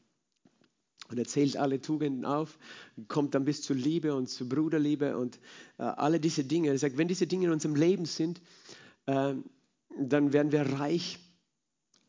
[1.10, 2.58] und er zählt alle Tugenden auf,
[3.08, 5.40] kommt dann bis zur Liebe und zur Bruderliebe und
[5.78, 6.70] äh, alle diese Dinge.
[6.70, 8.42] Er sagt, wenn diese Dinge in unserem Leben sind,
[9.06, 9.34] äh,
[9.98, 11.20] dann werden wir reich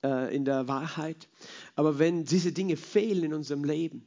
[0.03, 1.29] äh, in der Wahrheit.
[1.75, 4.05] Aber wenn diese Dinge fehlen in unserem Leben,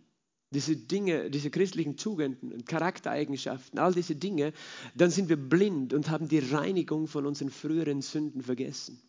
[0.52, 4.54] diese Dinge, diese christlichen Tugenden und Charaktereigenschaften, all diese Dinge,
[4.96, 9.00] dann sind wir blind und haben die Reinigung von unseren früheren Sünden vergessen.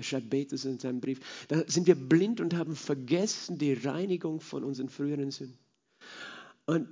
[0.00, 1.20] Das schreibt Petrus in seinem Brief.
[1.48, 5.58] Da sind wir blind und haben vergessen die Reinigung von unseren früheren Sünden.
[6.64, 6.88] Und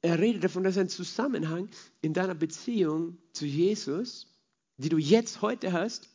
[0.00, 1.68] er redet davon, dass ein Zusammenhang
[2.00, 4.34] in deiner Beziehung zu Jesus,
[4.78, 6.08] die du jetzt heute hast,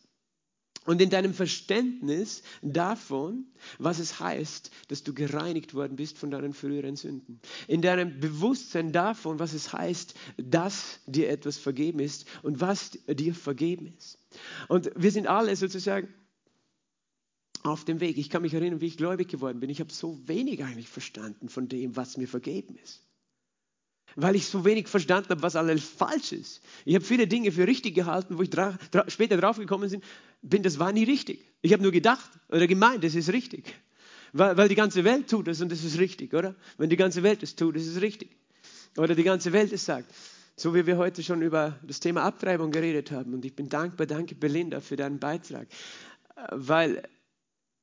[0.85, 3.45] und in deinem Verständnis davon,
[3.77, 7.39] was es heißt, dass du gereinigt worden bist von deinen früheren Sünden.
[7.67, 13.33] In deinem Bewusstsein davon, was es heißt, dass dir etwas vergeben ist und was dir
[13.33, 14.17] vergeben ist.
[14.67, 16.13] Und wir sind alle sozusagen
[17.63, 18.17] auf dem Weg.
[18.17, 19.69] Ich kann mich erinnern, wie ich gläubig geworden bin.
[19.69, 23.01] Ich habe so wenig eigentlich verstanden von dem, was mir vergeben ist.
[24.15, 26.61] Weil ich so wenig verstanden habe, was alles falsch ist.
[26.85, 30.01] Ich habe viele Dinge für richtig gehalten, wo ich dra dra später draufgekommen
[30.41, 31.43] bin, das war nie richtig.
[31.61, 33.73] Ich habe nur gedacht oder gemeint, das ist richtig.
[34.33, 36.55] Weil, weil die ganze Welt tut es und das ist richtig, oder?
[36.77, 38.35] Wenn die ganze Welt es tut, das ist richtig.
[38.97, 40.13] Oder die ganze Welt es sagt.
[40.55, 43.33] So wie wir heute schon über das Thema Abtreibung geredet haben.
[43.33, 45.67] Und ich bin dankbar, danke Belinda für deinen Beitrag.
[46.51, 47.01] Weil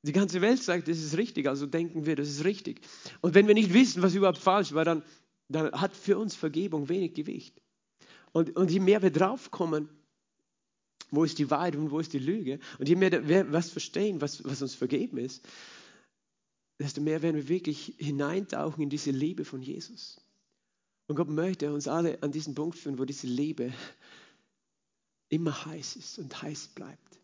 [0.03, 2.81] die ganze Welt sagt, das ist richtig, also denken wir, das ist richtig.
[3.21, 5.03] Und wenn wir nicht wissen, was überhaupt falsch war, dann,
[5.49, 7.61] dann hat für uns Vergebung wenig Gewicht.
[8.33, 9.89] Und, und je mehr wir draufkommen,
[11.11, 14.21] wo ist die Wahrheit und wo ist die Lüge, und je mehr wir was verstehen,
[14.21, 15.47] was, was uns vergeben ist,
[16.79, 20.21] desto mehr werden wir wirklich hineintauchen in diese Liebe von Jesus.
[21.09, 23.73] Und Gott möchte uns alle an diesen Punkt führen, wo diese Liebe
[25.29, 27.20] immer heiß ist und heiß bleibt.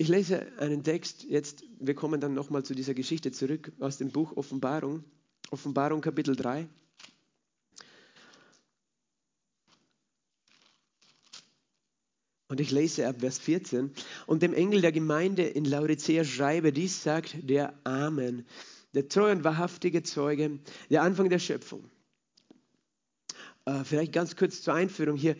[0.00, 4.10] Ich lese einen Text jetzt, wir kommen dann nochmal zu dieser Geschichte zurück aus dem
[4.10, 5.04] Buch Offenbarung,
[5.50, 6.66] Offenbarung Kapitel 3.
[12.48, 13.92] Und ich lese ab Vers 14.
[14.26, 18.46] Und dem Engel der Gemeinde in Laodicea schreibe, dies sagt der Amen,
[18.94, 21.90] der treue und wahrhaftige Zeuge, der Anfang der Schöpfung.
[23.66, 25.36] Äh, vielleicht ganz kurz zur Einführung hier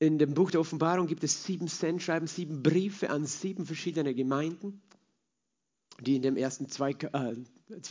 [0.00, 4.80] in dem Buch der Offenbarung gibt es sieben Sendschreiben, sieben Briefe an sieben verschiedene Gemeinden,
[6.00, 7.36] die in dem ersten zwei, äh,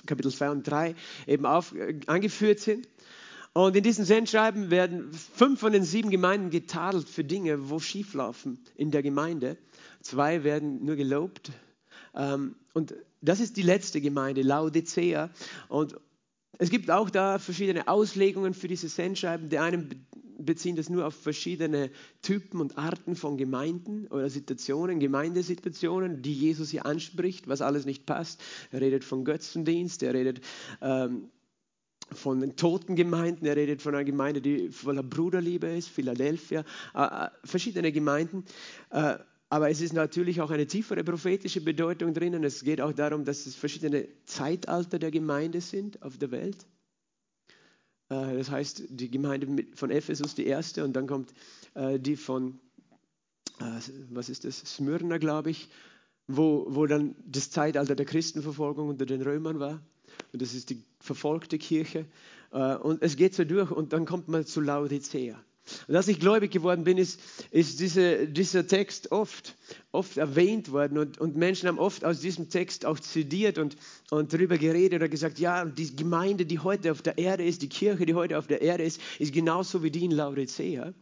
[0.08, 0.96] Kapitel 2 und 3
[1.28, 2.90] eben auf, äh, angeführt sind.
[3.54, 8.60] Und in diesen Sendschreiben werden fünf von den sieben Gemeinden getadelt für Dinge, wo schieflaufen
[8.76, 9.58] in der Gemeinde.
[10.02, 11.52] Zwei werden nur gelobt.
[12.16, 15.30] Ähm, und das ist die letzte Gemeinde, Laodicea.
[15.68, 15.96] Und
[16.58, 19.50] es gibt auch da verschiedene Auslegungen für diese Sendschreiben.
[19.50, 20.06] Die einen
[20.40, 26.70] beziehen das nur auf verschiedene Typen und Arten von Gemeinden oder Situationen, Gemeindesituationen, die Jesus
[26.70, 28.42] hier anspricht, was alles nicht passt.
[28.72, 30.42] Er redet von Götzendienst, er redet
[30.82, 31.30] ähm,
[32.12, 36.64] von den toten Gemeinden, er redet von einer Gemeinde, die voller Bruderliebe ist, Philadelphia,
[36.96, 38.46] äh, äh verschiedene Gemeinden.
[38.90, 39.18] Äh,
[39.52, 42.44] aber es ist natürlich auch eine tiefere prophetische Bedeutung drinnen.
[42.44, 46.68] Es geht auch darum, dass es verschiedene Zeitalter der Gemeinde sind auf der Welt.
[48.10, 51.34] Äh, das heißt, die Gemeinde von Ephesus, die erste, und dann kommt
[51.76, 52.60] äh, die von,
[53.60, 55.70] äh, was ist das, Smyrna, glaube ich,
[56.28, 59.82] wo, wo dann das Zeitalter der Christenverfolgung unter den Römern war.
[60.32, 62.06] Und das ist die verfolgte Kirche.
[62.52, 65.40] Und es geht so durch und dann kommt man zu Laodicea.
[65.88, 67.20] Und als ich gläubig geworden bin, ist,
[67.52, 69.56] ist diese, dieser Text oft,
[69.92, 73.76] oft erwähnt worden und, und Menschen haben oft aus diesem Text auch zitiert und,
[74.10, 77.70] und darüber geredet oder gesagt, ja, die Gemeinde, die heute auf der Erde ist, die
[77.70, 80.94] Kirche, die heute auf der Erde ist, ist genauso wie die in Laodicea.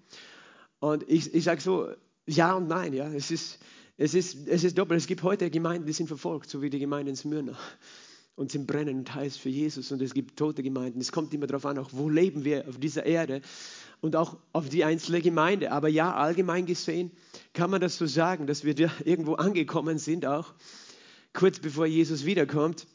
[0.79, 1.89] Und ich, ich sage so,
[2.25, 3.59] ja und nein, ja, es ist,
[3.97, 4.99] es ist, es ist doppelt.
[4.99, 7.57] Es gibt heute Gemeinden, die sind verfolgt, so wie die Gemeinde in Smyrna
[8.37, 11.01] und sind brennend heiß für Jesus und es gibt tote Gemeinden.
[11.01, 13.41] Es kommt immer darauf an, auch wo leben wir auf dieser Erde
[14.01, 15.71] und auch auf die einzelne Gemeinde.
[15.71, 17.11] Aber ja, allgemein gesehen
[17.53, 20.53] kann man das so sagen, dass wir da irgendwo angekommen sind, auch
[21.33, 22.87] kurz bevor Jesus wiederkommt.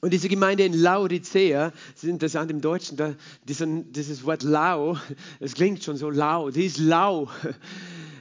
[0.00, 4.96] Und diese Gemeinde in Laodicea, das ist interessant im Deutschen, da, diesen, dieses Wort lau,
[5.40, 7.28] es klingt schon so lau, die ist lau.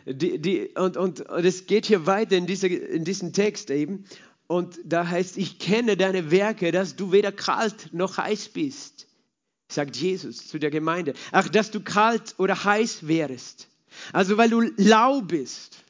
[0.05, 4.05] Die, die, und, und, und es geht hier weiter in, diese, in diesem Text eben.
[4.47, 9.07] Und da heißt, ich kenne deine Werke, dass du weder kalt noch heiß bist,
[9.69, 11.13] sagt Jesus zu der Gemeinde.
[11.31, 13.67] Ach, dass du kalt oder heiß wärst.
[14.11, 15.83] Also weil du lau bist.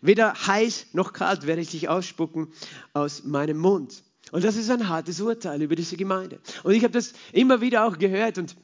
[0.00, 2.48] Weder heiß noch kalt werde ich dich ausspucken
[2.92, 4.02] aus meinem Mund.
[4.32, 6.40] Und das ist ein hartes Urteil über diese Gemeinde.
[6.64, 8.56] Und ich habe das immer wieder auch gehört und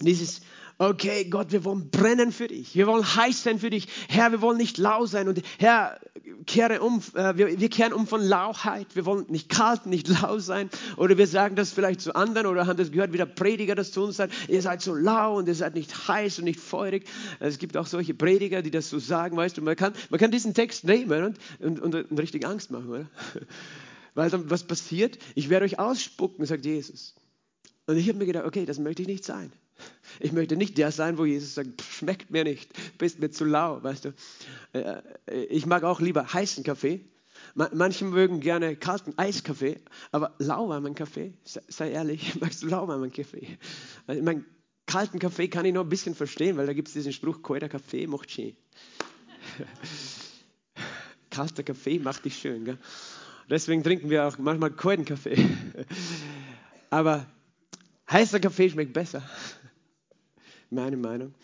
[0.00, 0.40] dieses,
[0.88, 2.74] okay, Gott, wir wollen brennen für dich.
[2.74, 3.86] Wir wollen heiß sein für dich.
[4.08, 5.28] Herr, wir wollen nicht lau sein.
[5.28, 6.00] Und Herr,
[6.46, 8.96] kehre um, äh, wir, wir kehren um von Lauheit.
[8.96, 10.70] Wir wollen nicht kalt, nicht lau sein.
[10.96, 13.92] Oder wir sagen das vielleicht zu anderen oder haben das gehört, wie der Prediger das
[13.92, 14.32] zu uns sagt.
[14.48, 17.06] Ihr seid so lau und ihr seid nicht heiß und nicht feurig.
[17.38, 19.62] Es gibt auch solche Prediger, die das so sagen, weißt du.
[19.62, 23.06] Man kann, man kann diesen Text nehmen und, und, und, und richtig Angst machen, oder?
[24.14, 25.18] Weil dann was passiert?
[25.34, 27.14] Ich werde euch ausspucken, sagt Jesus.
[27.86, 29.52] Und ich habe mir gedacht, okay, das möchte ich nicht sein.
[30.20, 33.82] Ich möchte nicht der sein, wo Jesus sagt, schmeckt mir nicht, bist mir zu lau,
[33.82, 34.14] weißt du.
[34.72, 35.02] Äh,
[35.46, 37.00] ich mag auch lieber heißen Kaffee.
[37.54, 43.58] Manche mögen gerne kalten Eiskaffee, aber lauwarmen Kaffee, sei ehrlich, magst du lauwarmen Kaffee?
[44.06, 44.44] Also, ich meine,
[44.86, 47.68] kalten Kaffee kann ich noch ein bisschen verstehen, weil da gibt es diesen Spruch, kalter
[47.68, 48.56] Kaffee macht schön.
[51.30, 52.78] Kalter Kaffee macht dich schön, gell?
[53.48, 55.36] Deswegen trinken wir auch manchmal kalten Kaffee.
[56.90, 57.26] Aber
[58.10, 59.22] heißer Kaffee schmeckt besser.
[60.72, 61.34] Meine Meinung.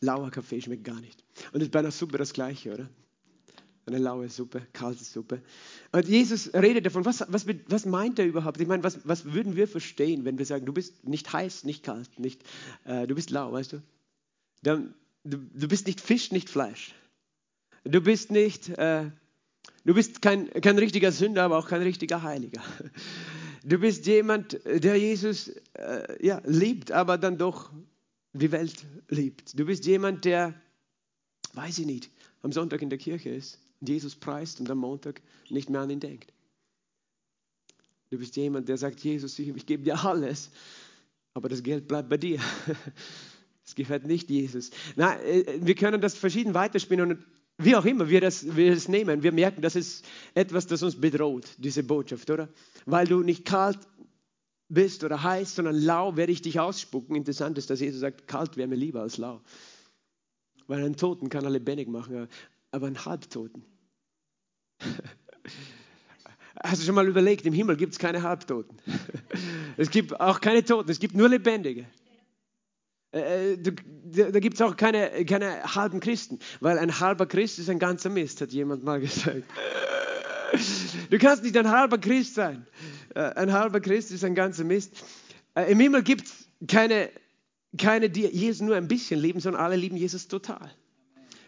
[0.00, 1.24] Lauer Kaffee schmeckt gar nicht.
[1.52, 2.88] Und ist bei einer Suppe das Gleiche, oder?
[3.86, 5.42] Eine laue Suppe, kalte Suppe.
[5.90, 8.60] Und Jesus redet davon, was, was, was meint er überhaupt?
[8.60, 11.82] Ich meine, was, was würden wir verstehen, wenn wir sagen, du bist nicht heiß, nicht
[11.82, 12.42] kalt, nicht,
[12.84, 13.82] äh, du bist lau, weißt du?
[14.62, 15.38] Dann, du?
[15.38, 16.94] Du bist nicht Fisch, nicht Fleisch.
[17.84, 19.10] Du bist nicht äh,
[19.84, 22.62] Du bist kein, kein richtiger Sünder, aber auch kein richtiger Heiliger.
[23.62, 27.72] Du bist jemand, der Jesus äh, ja, liebt, aber dann doch
[28.32, 29.58] die Welt liebt.
[29.58, 30.54] Du bist jemand, der,
[31.52, 32.10] weiß ich nicht,
[32.42, 36.00] am Sonntag in der Kirche ist Jesus preist und am Montag nicht mehr an ihn
[36.00, 36.32] denkt.
[38.10, 40.50] Du bist jemand, der sagt, Jesus, ich, ich gebe dir alles,
[41.32, 42.40] aber das Geld bleibt bei dir.
[43.62, 44.70] Es gehört nicht Jesus.
[44.96, 47.24] Na, äh, wir können das verschieden weiterspielen und
[47.64, 51.00] wie auch immer wir das, wir das nehmen, wir merken, das ist etwas, das uns
[51.00, 52.48] bedroht, diese Botschaft, oder?
[52.86, 53.78] Weil du nicht kalt
[54.68, 57.16] bist oder heiß, sondern lau werde ich dich ausspucken.
[57.16, 59.40] Interessant ist, dass Jesus sagt, kalt wäre mir lieber als lau.
[60.66, 62.28] Weil einen Toten kann er lebendig machen,
[62.70, 63.64] aber einen Halbtoten.
[66.62, 68.78] Hast du schon mal überlegt, im Himmel gibt es keine Halbtoten.
[69.76, 71.86] Es gibt auch keine Toten, es gibt nur Lebendige.
[73.12, 73.58] Äh, äh,
[74.12, 78.10] da gibt es auch keine, keine halben Christen, weil ein halber Christ ist ein ganzer
[78.10, 79.44] Mist, hat jemand mal gesagt.
[81.10, 82.66] Du kannst nicht ein halber Christ sein.
[83.14, 85.04] Äh, ein halber Christ ist ein ganzer Mist.
[85.68, 87.10] Im Himmel gibt es keine,
[87.76, 90.70] keine, die Jesus nur ein bisschen lieben, sondern alle lieben Jesus total.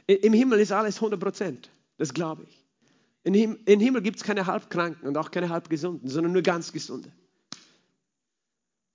[0.08, 1.70] Im Himmel ist alles 100 Prozent.
[1.98, 2.66] Das glaube ich.
[3.22, 7.12] Im Himmel gibt es keine Halbkranken und auch keine Halbgesunden, sondern nur ganz Gesunde.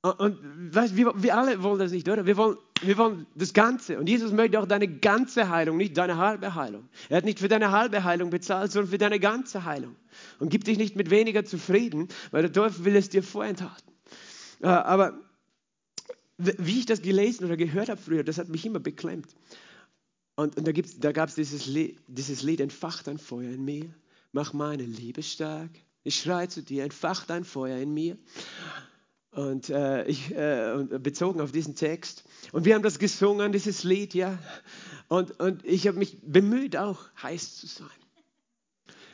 [0.01, 2.25] Und weißt, wir, wir alle wollen das nicht, oder?
[2.25, 3.99] Wir wollen, wir wollen das Ganze.
[3.99, 6.87] Und Jesus möchte auch deine ganze Heilung, nicht deine halbe Heilung.
[7.09, 9.95] Er hat nicht für deine halbe Heilung bezahlt, sondern für deine ganze Heilung.
[10.39, 13.91] Und gib dich nicht mit weniger zufrieden, weil der Teufel will es dir vorenthalten.
[14.61, 15.19] Äh, aber
[16.37, 19.35] wie ich das gelesen oder gehört habe früher, das hat mich immer beklemmt.
[20.35, 23.89] Und, und da, da gab es dieses, Lied, dieses Lied, entfacht ein Feuer in mir,
[24.31, 25.71] mach meine Liebe stark.
[26.03, 28.17] Ich schreie zu dir, entfacht ein Feuer in mir.
[29.37, 32.23] Und äh, ich, äh, bezogen auf diesen Text.
[32.53, 34.39] Und wir haben das gesungen, dieses Lied, ja.
[35.09, 37.87] Und, und ich habe mich bemüht, auch heiß zu sein.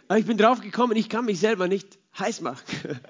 [0.07, 2.63] Aber ich bin drauf gekommen, ich kann mich selber nicht heiß machen.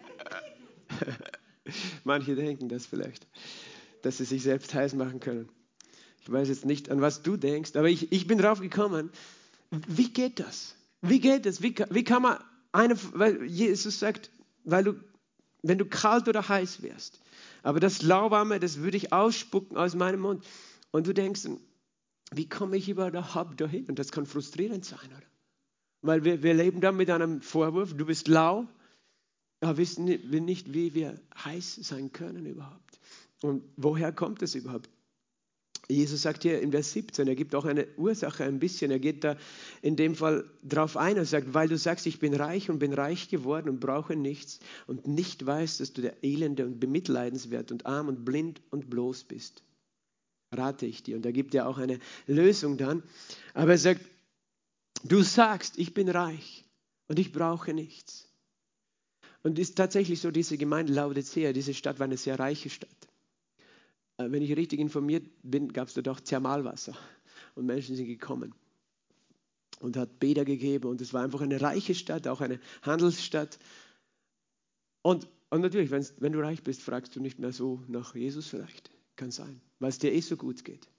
[2.03, 3.27] Manche denken das vielleicht,
[4.01, 5.49] dass sie sich selbst heiß machen können.
[6.23, 9.11] Ich weiß jetzt nicht, an was du denkst, aber ich, ich bin drauf gekommen,
[9.69, 10.73] wie geht das?
[11.01, 11.61] Wie geht das?
[11.61, 12.39] Wie, wie kann man
[12.71, 14.31] eine, weil Jesus sagt,
[14.63, 14.95] weil du
[15.63, 17.19] wenn du kalt oder heiß wärst.
[17.63, 20.45] Aber das Lauwarme, das würde ich ausspucken aus meinem Mund.
[20.91, 21.47] Und du denkst,
[22.31, 23.85] wie komme ich überhaupt dahin?
[23.85, 25.25] Und das kann frustrierend sein, oder?
[26.01, 28.67] Weil wir, wir leben dann mit einem Vorwurf, du bist lau,
[29.61, 32.99] aber wissen wir nicht, wie wir heiß sein können überhaupt.
[33.41, 34.89] Und woher kommt das überhaupt?
[35.89, 38.89] Jesus sagt hier in Vers 17, er gibt auch eine Ursache ein bisschen.
[38.89, 39.35] Er geht da
[39.81, 42.93] in dem Fall drauf ein und sagt, weil du sagst, ich bin reich und bin
[42.93, 47.85] reich geworden und brauche nichts und nicht weißt, dass du der Elende und bemitleidenswert und
[47.85, 49.63] arm und blind und bloß bist.
[50.51, 51.17] Rate ich dir.
[51.17, 53.03] Und er gibt ja auch eine Lösung dann.
[53.53, 54.01] Aber er sagt,
[55.03, 56.63] du sagst, ich bin reich
[57.07, 58.29] und ich brauche nichts.
[59.41, 63.02] Und ist tatsächlich so, diese Gemeinde Laodicea, diese Stadt war eine sehr reiche Stadt.
[64.17, 66.95] Äh, wenn ich richtig informiert bin, gab es dort auch Thermalwasser.
[67.55, 68.53] Und Menschen sind gekommen
[69.79, 70.89] und hat Bäder gegeben.
[70.89, 73.59] Und es war einfach eine reiche Stadt, auch eine Handelsstadt.
[75.01, 78.89] Und, und natürlich, wenn du reich bist, fragst du nicht mehr so nach Jesus vielleicht.
[79.15, 80.89] Kann sein, weil es dir eh so gut geht.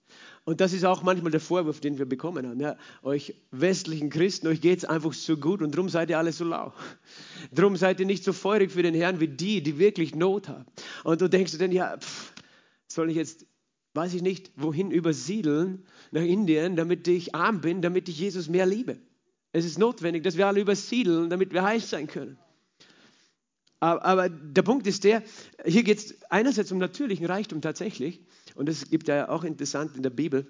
[0.45, 2.61] Und das ist auch manchmal der Vorwurf, den wir bekommen haben.
[2.61, 6.31] Ja, euch westlichen Christen, euch geht es einfach so gut und darum seid ihr alle
[6.33, 6.73] so lau.
[7.51, 10.67] Darum seid ihr nicht so feurig für den Herrn wie die, die wirklich Not haben.
[11.03, 12.34] Und du denkst dir dann, ja, pff,
[12.95, 13.47] soll ich jetzt,
[13.95, 18.67] weiß ich nicht, wohin übersiedeln nach Indien, damit ich arm bin, damit ich Jesus mehr
[18.67, 18.99] liebe?
[19.53, 22.39] Es ist notwendig, dass wir alle übersiedeln, damit wir heil sein können.
[23.81, 25.23] Aber der Punkt ist der,
[25.65, 28.21] hier geht es einerseits um natürlichen Reichtum tatsächlich.
[28.55, 30.47] Und es gibt ja auch interessant in der Bibel,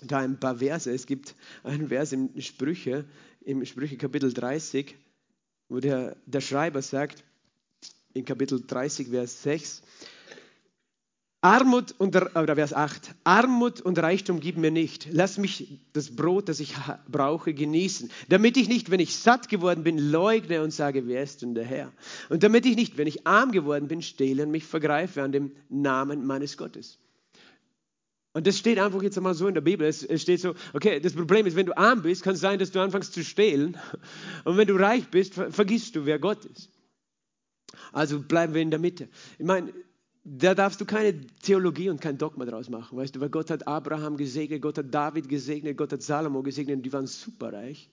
[0.00, 0.90] da ein paar Verse.
[0.90, 3.04] Es gibt einen Vers im Sprüche,
[3.40, 4.96] im Sprüche Kapitel 30,
[5.68, 7.24] wo der, der Schreiber sagt,
[8.14, 9.82] in Kapitel 30, Vers 6,
[11.44, 13.16] Armut und, oder Vers 8.
[13.24, 15.08] Armut und Reichtum gib mir nicht.
[15.10, 16.76] Lass mich das Brot, das ich
[17.08, 18.12] brauche, genießen.
[18.28, 21.64] Damit ich nicht, wenn ich satt geworden bin, leugne und sage, wer ist denn der
[21.64, 21.92] Herr?
[22.28, 25.50] Und damit ich nicht, wenn ich arm geworden bin, stehle und mich vergreife an dem
[25.68, 27.00] Namen meines Gottes.
[28.34, 29.84] Und das steht einfach jetzt einmal so in der Bibel.
[29.84, 32.70] Es, steht so, okay, das Problem ist, wenn du arm bist, kann es sein, dass
[32.70, 33.76] du anfängst zu stehlen.
[34.44, 36.70] Und wenn du reich bist, vergisst du, wer Gott ist.
[37.92, 39.08] Also bleiben wir in der Mitte.
[39.38, 39.72] Ich meine,
[40.24, 43.66] da darfst du keine Theologie und kein Dogma draus machen, weißt du, weil Gott hat
[43.66, 47.90] Abraham gesegnet, Gott hat David gesegnet, Gott hat Salomo gesegnet und die waren superreich.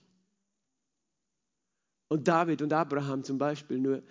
[2.08, 4.04] Und David und Abraham zum Beispiel nur,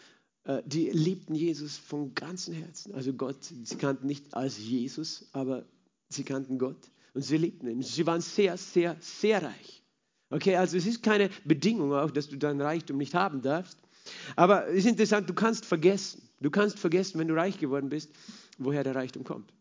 [0.45, 2.95] äh, die liebten Jesus von ganzem Herzen.
[2.95, 5.65] Also Gott, sie kannten nicht als Jesus, aber
[6.09, 7.83] sie kannten Gott und sie liebten ihn.
[7.83, 9.83] Sie waren sehr, sehr, sehr reich.
[10.31, 13.79] Okay, also es ist keine Bedingung auch, dass du dein Reichtum nicht haben darfst.
[14.37, 18.11] Aber es ist interessant, du kannst vergessen, du kannst vergessen, wenn du reich geworden bist,
[18.59, 19.53] woher der Reichtum kommt.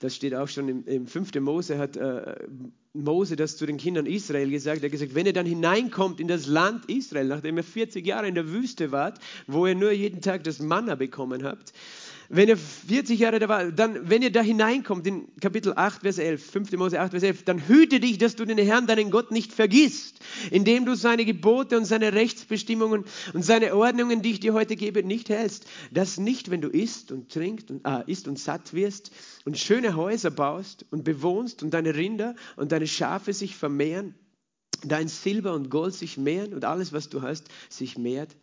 [0.00, 1.34] Das steht auch schon im, im 5.
[1.40, 2.36] Mose, hat äh,
[2.92, 4.82] Mose das zu den Kindern Israel gesagt.
[4.82, 8.28] Er hat gesagt, wenn ihr dann hineinkommt in das Land Israel, nachdem ihr 40 Jahre
[8.28, 11.72] in der Wüste wart, wo ihr nur jeden Tag das Manna bekommen habt,
[12.30, 16.18] wenn ihr 40 Jahre da war, dann, wenn ihr da hineinkommt, in Kapitel 8, Vers
[16.18, 16.72] 11, 5.
[16.72, 20.20] Mose 8, Vers 11, dann hüte dich, dass du den Herrn, deinen Gott, nicht vergisst,
[20.50, 25.02] indem du seine Gebote und seine Rechtsbestimmungen und seine Ordnungen, die ich dir heute gebe,
[25.02, 25.66] nicht hältst.
[25.90, 29.10] Das nicht, wenn du isst und trinkst und, ah, isst und satt wirst
[29.46, 34.14] und schöne Häuser baust und bewohnst und deine Rinder und deine Schafe sich vermehren,
[34.84, 38.36] dein Silber und Gold sich mehren und alles, was du hast, sich mehrt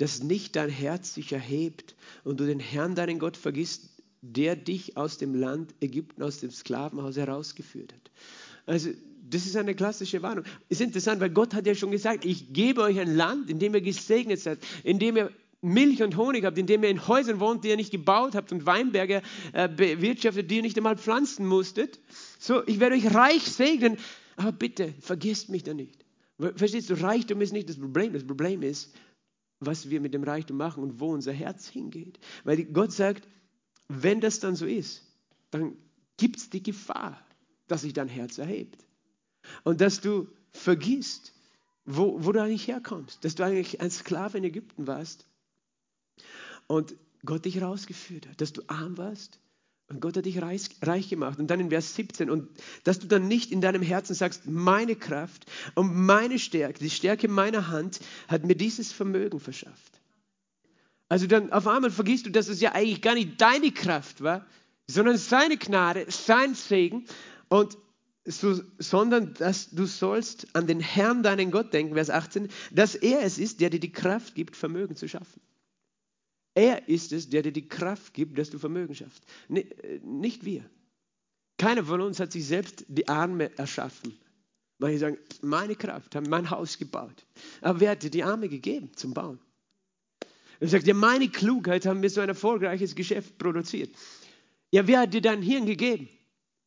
[0.00, 3.90] dass nicht dein Herz sich erhebt und du den Herrn, deinen Gott, vergisst,
[4.22, 8.10] der dich aus dem Land Ägypten, aus dem Sklavenhaus herausgeführt hat.
[8.64, 8.90] Also
[9.28, 10.46] das ist eine klassische Warnung.
[10.70, 13.74] Ist interessant, weil Gott hat ja schon gesagt, ich gebe euch ein Land, in dem
[13.74, 17.38] ihr gesegnet seid, in dem ihr Milch und Honig habt, in dem ihr in Häusern
[17.38, 19.20] wohnt, die ihr nicht gebaut habt und Weinberge
[19.52, 22.00] äh, bewirtschaftet, die ihr nicht einmal pflanzen musstet.
[22.38, 23.98] So, ich werde euch reich segnen,
[24.36, 26.06] aber bitte vergesst mich da nicht.
[26.56, 28.14] Verstehst du, Reichtum ist nicht das Problem.
[28.14, 28.94] Das Problem ist,
[29.60, 32.18] was wir mit dem Reichtum machen und wo unser Herz hingeht.
[32.44, 33.28] Weil Gott sagt,
[33.88, 35.02] wenn das dann so ist,
[35.50, 35.76] dann
[36.16, 37.22] gibt es die Gefahr,
[37.68, 38.84] dass sich dein Herz erhebt.
[39.64, 41.34] Und dass du vergisst,
[41.84, 43.24] wo, wo du eigentlich herkommst.
[43.24, 45.26] Dass du eigentlich ein Sklave in Ägypten warst
[46.66, 46.94] und
[47.24, 48.40] Gott dich rausgeführt hat.
[48.40, 49.40] Dass du arm warst
[49.90, 51.38] und Gott hat dich reich, reich, gemacht.
[51.38, 52.48] Und dann in Vers 17, und
[52.84, 57.28] dass du dann nicht in deinem Herzen sagst, meine Kraft und meine Stärke, die Stärke
[57.28, 60.00] meiner Hand hat mir dieses Vermögen verschafft.
[61.08, 64.46] Also dann auf einmal vergisst du, dass es ja eigentlich gar nicht deine Kraft war,
[64.86, 67.04] sondern seine Gnade, sein Segen,
[67.48, 67.76] und
[68.24, 73.22] so, sondern dass du sollst an den Herrn, deinen Gott denken, Vers 18, dass er
[73.22, 75.40] es ist, der dir die Kraft gibt, Vermögen zu schaffen.
[76.60, 79.24] Er ist es, der dir die Kraft gibt, dass du Vermögen schaffst.
[79.48, 80.62] Nicht wir.
[81.56, 84.12] Keiner von uns hat sich selbst die Arme erschaffen.
[84.76, 87.24] Manche sagen, meine Kraft, haben mein Haus gebaut.
[87.62, 89.38] Aber wer hat dir die Arme gegeben zum Bauen?
[90.58, 93.88] Er sagt, ja, meine Klugheit haben mir so ein erfolgreiches Geschäft produziert.
[94.70, 96.10] Ja, wer hat dir dein Hirn gegeben?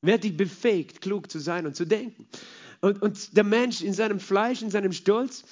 [0.01, 2.27] Wer hat dich befähigt, klug zu sein und zu denken?
[2.81, 5.43] Und, und der Mensch in seinem Fleisch, in seinem Stolz,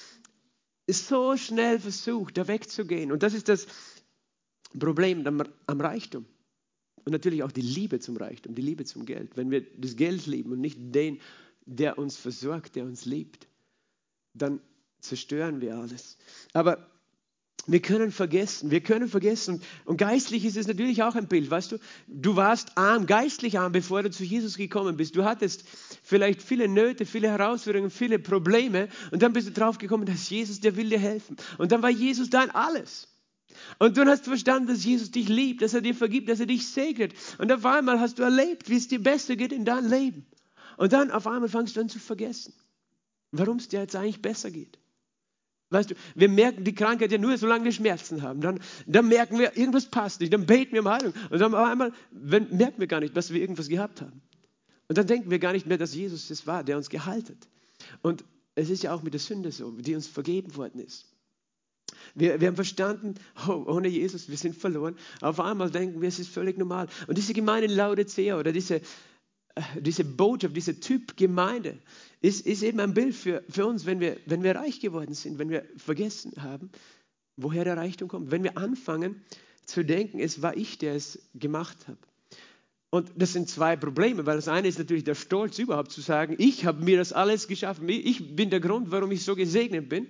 [0.88, 3.12] ist so schnell versucht, da wegzugehen.
[3.12, 3.68] Und das ist das,
[4.80, 6.26] Problem am, Reichtum.
[7.04, 9.36] Und natürlich auch die Liebe zum Reichtum, die Liebe zum Geld.
[9.36, 11.20] Wenn wir das Geld lieben und nicht den,
[11.66, 13.48] der uns versorgt, der uns liebt,
[14.34, 14.62] dann
[15.00, 16.18] zerstören wir alles.
[16.54, 16.92] Aber
[17.68, 19.62] wir können vergessen, wir können vergessen.
[19.86, 21.78] Und geistlich ist es natürlich auch ein Bild, weißt du?
[22.08, 25.16] Du warst arm, geistlich arm, bevor du zu Jesus gekommen bist.
[25.16, 25.64] Du hattest
[26.02, 28.90] vielleicht viele Nöte, viele Herausforderungen, viele Probleme.
[29.12, 31.38] Und dann bist du drauf gekommen, dass Jesus, der will dir helfen.
[31.60, 33.08] Und dann war Jesus dein alles.
[33.80, 36.68] Und du hast verstanden, dass Jesus dich liebt, dass er dir vergibt, dass er dich
[36.68, 37.14] segnet.
[37.38, 40.26] Und auf einmal hast du erlebt, wie es dir besser geht in deinem Leben.
[40.78, 42.54] Und dann auf einmal fangst du an zu vergessen,
[43.32, 44.80] warum es dir jetzt eigentlich besser geht.
[45.72, 48.42] Weißt du, wir merken die Krankheit ja nur, solange wir Schmerzen haben.
[48.42, 50.34] Dann, dann merken wir, irgendwas passt nicht.
[50.34, 51.14] Dann beten wir um Heilung.
[51.30, 54.22] Und dann auf einmal wenn, merken wir gar nicht, dass wir irgendwas gehabt haben.
[54.90, 57.48] Und dann denken wir gar nicht mehr, dass Jesus es war, der uns geheilt hat.
[58.02, 58.26] Und
[58.56, 61.06] es ist ja auch mit der Sünde so, die uns vergeben worden ist.
[62.16, 63.16] Wir, wir haben verstanden,
[63.48, 64.96] oh, ohne Jesus, wir sind verloren.
[65.22, 66.88] Auf einmal denken wir, es ist völlig normal.
[67.08, 68.82] Und diese Gemeinde in Laodicea oder diese,
[69.56, 71.78] äh, diese Botschaft, dieser Typ Gemeinde
[72.22, 75.40] ist, ist eben ein Bild für, für uns, wenn wir, wenn wir reich geworden sind,
[75.40, 76.70] wenn wir vergessen haben,
[77.38, 78.32] woher der Reichtum kommt.
[78.32, 79.22] Wenn wir anfangen
[79.66, 81.98] zu denken, es war ich, der es gemacht habe.
[82.94, 86.36] Und das sind zwei Probleme, weil das eine ist natürlich der Stolz überhaupt zu sagen,
[86.38, 90.08] ich habe mir das alles geschaffen, ich bin der Grund, warum ich so gesegnet bin.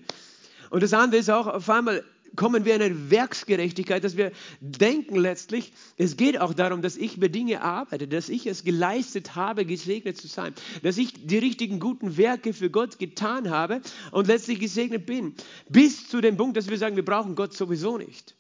[0.72, 2.04] Und das andere ist auch, auf einmal
[2.38, 7.18] kommen wir in eine Werksgerechtigkeit, dass wir denken letztlich, es geht auch darum, dass ich
[7.18, 11.82] mir Dinge arbeite, dass ich es geleistet habe, gesegnet zu sein, dass ich die richtigen
[11.82, 15.36] guten Werke für Gott getan habe und letztlich gesegnet bin.
[15.68, 18.38] Bis zu dem Punkt, dass wir sagen, wir brauchen Gott sowieso nicht.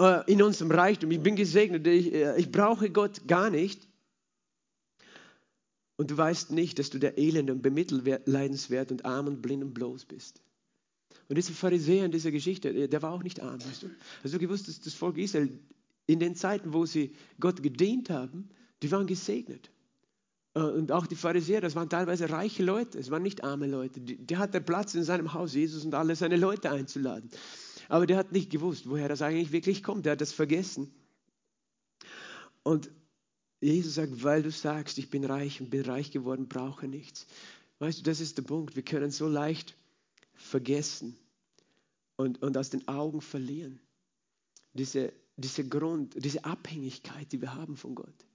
[0.00, 3.88] Äh, in unserem Reichtum, ich bin gesegnet, ich, äh, ich brauche Gott gar nicht.
[5.96, 9.74] Und du weißt nicht, dass du der Elende und bemitleidenswert und arm und blind und
[9.74, 10.40] bloß bist.
[11.28, 13.58] Und dieser Pharisäer in dieser Geschichte, der war auch nicht arm.
[13.62, 14.28] Weißt du?
[14.28, 15.50] Du gewusst, dass das Volk Israel
[16.06, 18.48] in den Zeiten, wo sie Gott gedient haben,
[18.82, 19.70] die waren gesegnet.
[20.54, 24.00] Äh, und auch die Pharisäer, das waren teilweise reiche Leute, es waren nicht arme Leute.
[24.00, 27.30] Der hatte Platz in seinem Haus, Jesus und alle seine Leute einzuladen.
[27.88, 30.06] Aber der hat nicht gewusst, woher das eigentlich wirklich kommt.
[30.06, 30.90] Der hat das vergessen.
[32.62, 32.90] Und
[33.60, 37.26] Jesus sagt, weil du sagst, ich bin reich und bin reich geworden, brauche nichts.
[37.80, 38.76] Weißt du, das ist der Punkt.
[38.76, 39.77] Wir können so leicht
[40.48, 41.16] vergessen
[42.16, 43.80] und, und aus den Augen verlieren.
[44.72, 48.26] Diese, diese Grund, diese Abhängigkeit, die wir haben von Gott.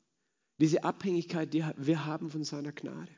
[0.60, 3.12] Diese Abhängigkeit, die wir haben von seiner Gnade.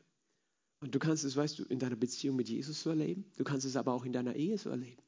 [0.80, 3.26] Und du kannst es, weißt du, in deiner Beziehung mit Jesus so erleben.
[3.38, 5.02] Du kannst es aber auch in deiner Ehe so erleben.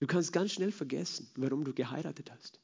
[0.00, 2.60] Du kannst ganz schnell vergessen, warum du geheiratet hast.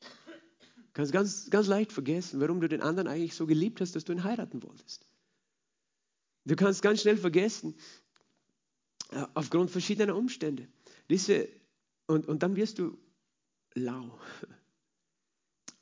[0.00, 4.04] Du kannst ganz, ganz leicht vergessen, warum du den anderen eigentlich so geliebt hast, dass
[4.04, 5.06] du ihn heiraten wolltest.
[6.44, 7.74] Du kannst ganz schnell vergessen,
[9.34, 10.68] aufgrund verschiedener Umstände.
[11.10, 11.48] Diese,
[12.06, 12.98] und, und dann wirst du
[13.74, 14.18] lau.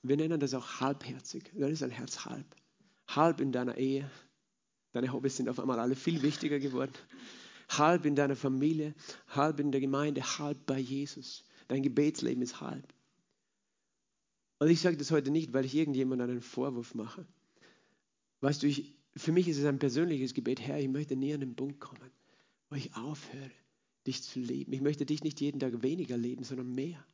[0.02, 1.50] Wir nennen das auch halbherzig.
[1.54, 2.46] Dann ist ein Herz halb.
[3.08, 4.10] Halb in deiner Ehe.
[4.92, 6.92] Deine Hobbys sind auf einmal alle viel wichtiger geworden.
[7.68, 8.94] Halb in deiner Familie,
[9.28, 11.44] halb in der Gemeinde, halb bei Jesus.
[11.68, 12.86] Dein Gebetsleben ist halb.
[14.58, 17.26] Und ich sage das heute nicht, weil ich irgendjemandem einen Vorwurf mache.
[18.40, 21.40] Weißt du, ich, für mich ist es ein persönliches Gebet, Herr, ich möchte nie an
[21.40, 22.10] den Punkt kommen,
[22.72, 23.50] wo ich aufhöre,
[24.06, 24.72] dich zu lieben.
[24.72, 27.04] Ich möchte dich nicht jeden Tag weniger lieben, sondern mehr.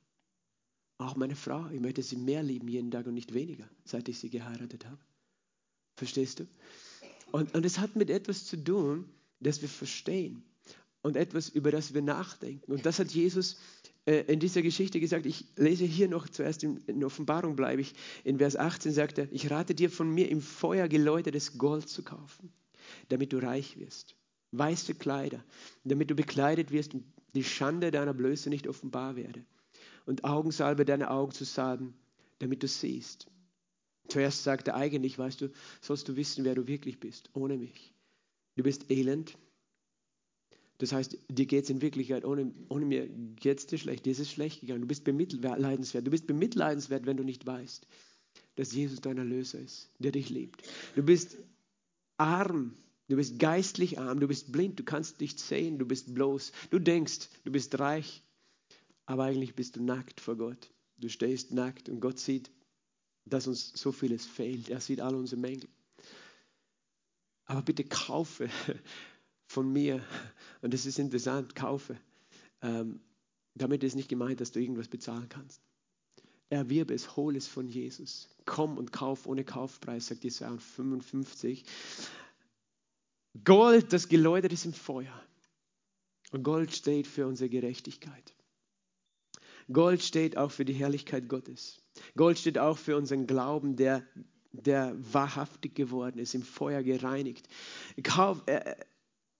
[0.98, 4.20] Auch meine Frau, ich möchte sie mehr lieben jeden Tag und nicht weniger, seit ich
[4.20, 5.00] sie geheiratet habe.
[5.96, 6.46] Verstehst du?
[7.32, 9.08] Und, und es hat mit etwas zu tun,
[9.40, 10.44] das wir verstehen
[11.02, 12.70] und etwas, über das wir nachdenken.
[12.70, 13.56] Und das hat Jesus
[14.06, 15.26] äh, in dieser Geschichte gesagt.
[15.26, 17.94] Ich lese hier noch zuerst in, in Offenbarung, bleibe ich.
[18.22, 22.04] In Vers 18 sagt er, ich rate dir von mir im Feuer geläutertes Gold zu
[22.04, 22.52] kaufen,
[23.08, 24.17] damit du reich wirst.
[24.52, 25.44] Weiße Kleider,
[25.84, 29.44] damit du bekleidet wirst und die Schande deiner Blöße nicht offenbar werde.
[30.06, 31.94] Und Augensalbe deine Augen zu salben,
[32.38, 33.26] damit du siehst.
[34.08, 35.50] Zuerst sagt er eigentlich, weißt du,
[35.82, 37.92] sollst du wissen, wer du wirklich bist, ohne mich.
[38.56, 39.36] Du bist elend.
[40.78, 44.12] Das heißt, dir geht es in Wirklichkeit, ohne, ohne mir geht es dir schlecht, dir
[44.12, 44.80] ist es schlecht gegangen.
[44.80, 46.06] Du bist bemitleidenswert.
[46.06, 47.86] Du bist bemitleidenswert, wenn du nicht weißt,
[48.56, 50.62] dass Jesus dein Erlöser ist, der dich liebt.
[50.94, 51.36] Du bist
[52.16, 52.76] arm,
[53.08, 56.52] du bist geistlich arm, du bist blind, du kannst nicht sehen, du bist bloß.
[56.70, 58.22] Du denkst, du bist reich,
[59.06, 60.70] aber eigentlich bist du nackt vor Gott.
[60.98, 62.50] Du stehst nackt und Gott sieht,
[63.24, 64.68] dass uns so vieles fehlt.
[64.68, 65.68] Er sieht all unsere Mängel.
[67.44, 68.50] Aber bitte kaufe
[69.46, 70.04] von mir,
[70.60, 71.98] und das ist interessant, kaufe.
[72.60, 73.00] Ähm,
[73.54, 75.62] damit ist nicht gemeint, dass du irgendwas bezahlen kannst.
[76.50, 78.28] Erwirb es, hol es von Jesus.
[78.44, 81.64] Komm und kauf ohne Kaufpreis, sagt Jesaja 55.
[83.44, 85.22] Gold, das geläutert ist im Feuer.
[86.30, 88.34] Und Gold steht für unsere Gerechtigkeit.
[89.72, 91.82] Gold steht auch für die Herrlichkeit Gottes.
[92.16, 94.06] Gold steht auch für unseren Glauben, der
[94.52, 97.48] der wahrhaftig geworden ist, im Feuer gereinigt.
[98.02, 98.76] Kauf, äh,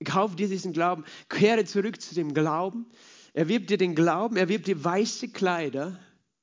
[0.04, 2.86] kauf dir diesen Glauben, kehre zurück zu dem Glauben,
[3.32, 5.98] erwirb dir den Glauben, erwirb dir weiße Kleider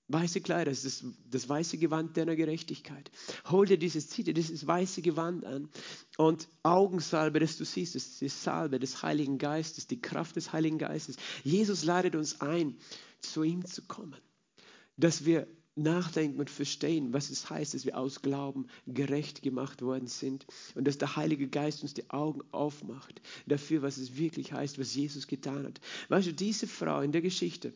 [0.08, 3.10] Weiße Kleider, das ist das, weiße Gewand deiner Gerechtigkeit.
[3.50, 5.68] Hol dir dieses, zieh dir dieses weiße Gewand an
[6.18, 10.54] und Augensalbe, das du siehst, das ist die Salbe des Heiligen Geistes, die Kraft des
[10.54, 11.16] Heiligen Geistes.
[11.44, 12.78] Jesus ladet uns ein,
[13.20, 14.22] zu ihm zu kommen,
[14.96, 20.08] dass wir nachdenken und verstehen, was es heißt, dass wir aus Glauben gerecht gemacht worden
[20.08, 24.80] sind und dass der Heilige Geist uns die Augen aufmacht dafür, was es wirklich heißt,
[24.80, 25.82] was Jesus getan hat.
[26.10, 27.74] Weißt du, diese Frau in der Geschichte,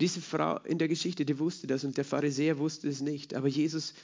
[0.00, 3.34] diese Frau in der Geschichte, die wusste das und der Pharisäer wusste es nicht.
[3.34, 3.94] Aber Jesus,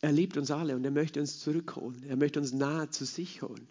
[0.00, 2.02] er liebt uns alle und er möchte uns zurückholen.
[2.04, 3.68] Er möchte uns nahe zu sich holen.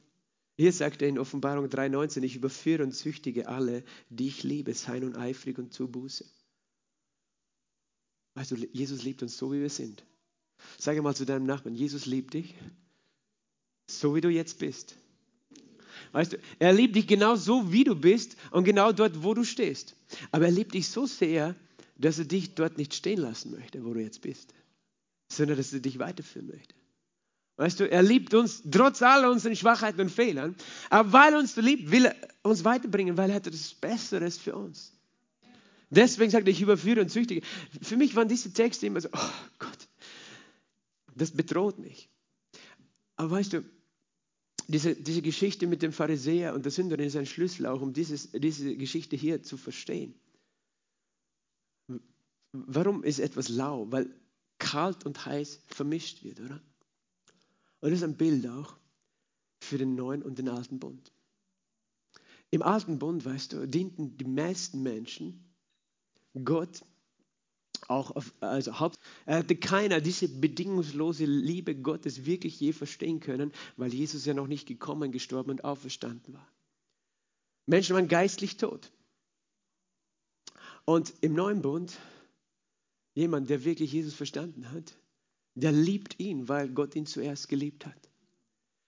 [0.58, 5.00] Hier sagt er in Offenbarung 3,19: Ich überführe und züchtige alle, die ich liebe, sei
[5.00, 6.26] nun eifrig und zu Buße.
[8.34, 10.06] Also, Jesus liebt uns so, wie wir sind.
[10.78, 12.56] Sage mal zu deinem Nachbarn: Jesus liebt dich,
[13.88, 14.96] so wie du jetzt bist.
[16.12, 19.44] Weißt du, er liebt dich genau so, wie du bist und genau dort, wo du
[19.44, 19.96] stehst.
[20.32, 21.56] Aber er liebt dich so sehr,
[21.98, 24.54] dass er dich dort nicht stehen lassen möchte, wo du jetzt bist,
[25.30, 26.76] sondern dass er dich weiterführen möchte.
[27.58, 30.56] Weißt du, er liebt uns trotz aller unseren Schwachheiten und Fehlern,
[30.90, 34.56] aber weil er uns liebt, will er uns weiterbringen, weil er hat etwas Besseres für
[34.56, 34.94] uns.
[35.92, 37.46] Deswegen sagt er, ich überführe und züchtige.
[37.82, 39.88] Für mich waren diese Texte immer so, oh Gott,
[41.16, 42.10] das bedroht mich.
[43.18, 43.64] Aber weißt du,
[44.72, 48.32] diese, diese Geschichte mit dem Pharisäer und der Sünderin ist ein Schlüssel auch, um dieses,
[48.32, 50.16] diese Geschichte hier zu verstehen.
[52.54, 53.92] Warum ist etwas lau?
[53.92, 54.14] Weil
[54.60, 56.62] kalt und heiß vermischt wird, oder?
[57.82, 58.78] Und das ist ein Bild auch
[59.60, 61.12] für den neuen und den alten Bund.
[62.52, 65.54] Im alten Bund, weißt du, dienten die meisten Menschen
[66.44, 66.84] Gott
[67.92, 73.52] auch auf, also Haupt, er hatte keiner diese bedingungslose Liebe Gottes wirklich je verstehen können,
[73.78, 76.48] weil Jesus ja noch nicht gekommen, gestorben und auferstanden war.
[77.66, 78.92] Menschen waren geistlich tot.
[80.86, 81.98] Und im neuen Bund,
[83.14, 84.98] jemand, der wirklich Jesus verstanden hat,
[85.56, 88.10] der liebt ihn, weil Gott ihn zuerst geliebt hat.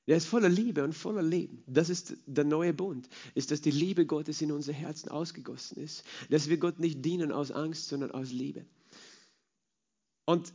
[0.08, 1.64] Der ist voller Liebe und voller Leben.
[1.66, 6.04] Das ist der neue Bund, ist, dass die Liebe Gottes in unser Herzen ausgegossen ist.
[6.30, 8.66] Dass wir Gott nicht dienen aus Angst, sondern aus Liebe.
[10.26, 10.54] Und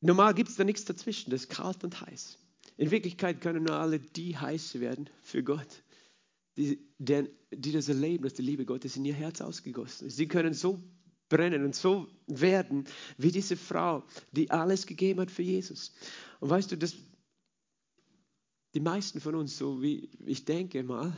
[0.00, 2.38] normal gibt es da nichts dazwischen, das ist kalt und heiß.
[2.76, 5.82] In Wirklichkeit können nur alle die heiß werden für Gott,
[6.56, 10.16] die, die, die das erleben, dass die Liebe Gottes in ihr Herz ausgegossen ist.
[10.16, 10.82] Sie können so
[11.28, 15.92] brennen und so werden wie diese Frau, die alles gegeben hat für Jesus.
[16.40, 16.96] Und weißt du, das,
[18.74, 21.16] die meisten von uns, so wie ich denke mal,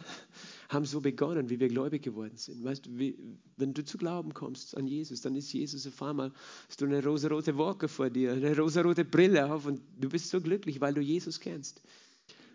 [0.72, 2.64] haben so begonnen, wie wir gläubig geworden sind.
[2.64, 3.18] Weißt du, wie,
[3.56, 6.32] wenn du zu Glauben kommst an Jesus, dann ist Jesus auf einmal,
[6.68, 10.40] hast du eine rosarote Wolke vor dir, eine rosarote Brille auf und du bist so
[10.40, 11.82] glücklich, weil du Jesus kennst.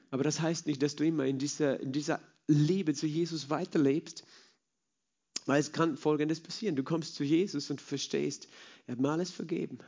[0.09, 4.25] Aber das heißt nicht, dass du immer in dieser, in dieser Liebe zu Jesus weiterlebst,
[5.45, 6.75] weil es kann Folgendes passieren.
[6.75, 8.47] Du kommst zu Jesus und verstehst,
[8.85, 9.79] er hat mir alles vergeben.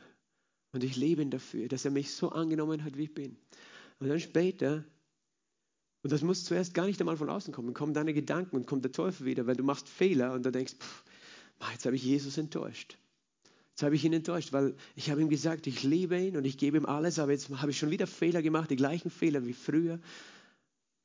[0.72, 3.36] Und ich liebe ihn dafür, dass er mich so angenommen hat, wie ich bin.
[3.98, 4.84] Und dann später
[6.02, 7.68] und das muss zuerst gar nicht einmal von außen kommen.
[7.68, 10.52] Dann kommen deine Gedanken und kommt der Teufel wieder, weil du machst Fehler und dann
[10.52, 11.04] denkst, pff,
[11.72, 12.96] jetzt habe ich Jesus enttäuscht.
[13.70, 16.58] Jetzt habe ich ihn enttäuscht, weil ich habe ihm gesagt, ich liebe ihn und ich
[16.58, 19.52] gebe ihm alles, aber jetzt habe ich schon wieder Fehler gemacht, die gleichen Fehler wie
[19.52, 20.00] früher.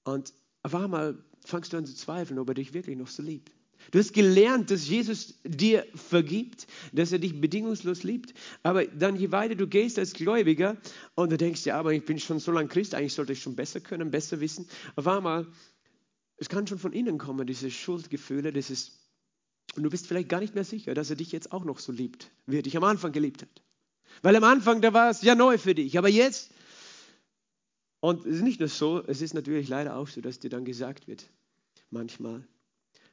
[0.04, 0.34] Und
[0.64, 3.52] auf einmal fangst du an zu zweifeln, ob er dich wirklich noch so liebt.
[3.92, 8.34] Du hast gelernt, dass Jesus dir vergibt, dass er dich bedingungslos liebt.
[8.64, 10.78] Aber dann, je weiter du gehst als Gläubiger
[11.16, 13.56] und du denkst, ja, aber ich bin schon so lange Christ, eigentlich sollte ich schon
[13.56, 14.68] besser können, besser wissen.
[14.96, 15.48] Auf einmal,
[16.38, 19.00] es kann schon von innen kommen, diese Schuldgefühle, dieses,
[19.76, 21.92] und du bist vielleicht gar nicht mehr sicher, dass er dich jetzt auch noch so
[21.92, 23.62] liebt, wie er dich am Anfang geliebt hat.
[24.22, 26.52] Weil am Anfang, da war es ja neu für dich, aber jetzt,
[28.00, 30.66] und es ist nicht nur so, es ist natürlich leider auch so, dass dir dann
[30.66, 31.26] gesagt wird,
[31.90, 32.48] manchmal,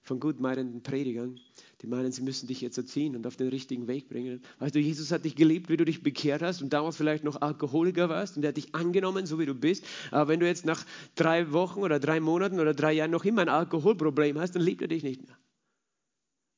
[0.02, 1.38] von gut meinenden Predigern,
[1.80, 4.42] die meinen, sie müssen dich jetzt erziehen und auf den richtigen Weg bringen.
[4.58, 7.40] Weißt du, Jesus hat dich geliebt, wie du dich bekehrt hast und damals vielleicht noch
[7.40, 9.84] Alkoholiker warst und er hat dich angenommen, so wie du bist.
[10.10, 10.84] Aber wenn du jetzt nach
[11.14, 14.82] drei Wochen oder drei Monaten oder drei Jahren noch immer ein Alkoholproblem hast, dann liebt
[14.82, 15.38] er dich nicht mehr.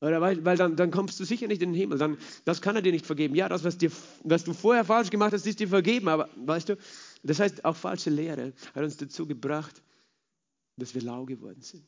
[0.01, 1.99] Oder weil, weil dann, dann, kommst du sicher nicht in den Himmel.
[1.99, 3.35] Dann, das kann er dir nicht vergeben.
[3.35, 3.91] Ja, das, was, dir,
[4.23, 6.07] was du vorher falsch gemacht hast, ist dir vergeben.
[6.07, 6.77] Aber weißt du,
[7.23, 9.81] das heißt, auch falsche Lehre hat uns dazu gebracht,
[10.77, 11.85] dass wir lau geworden sind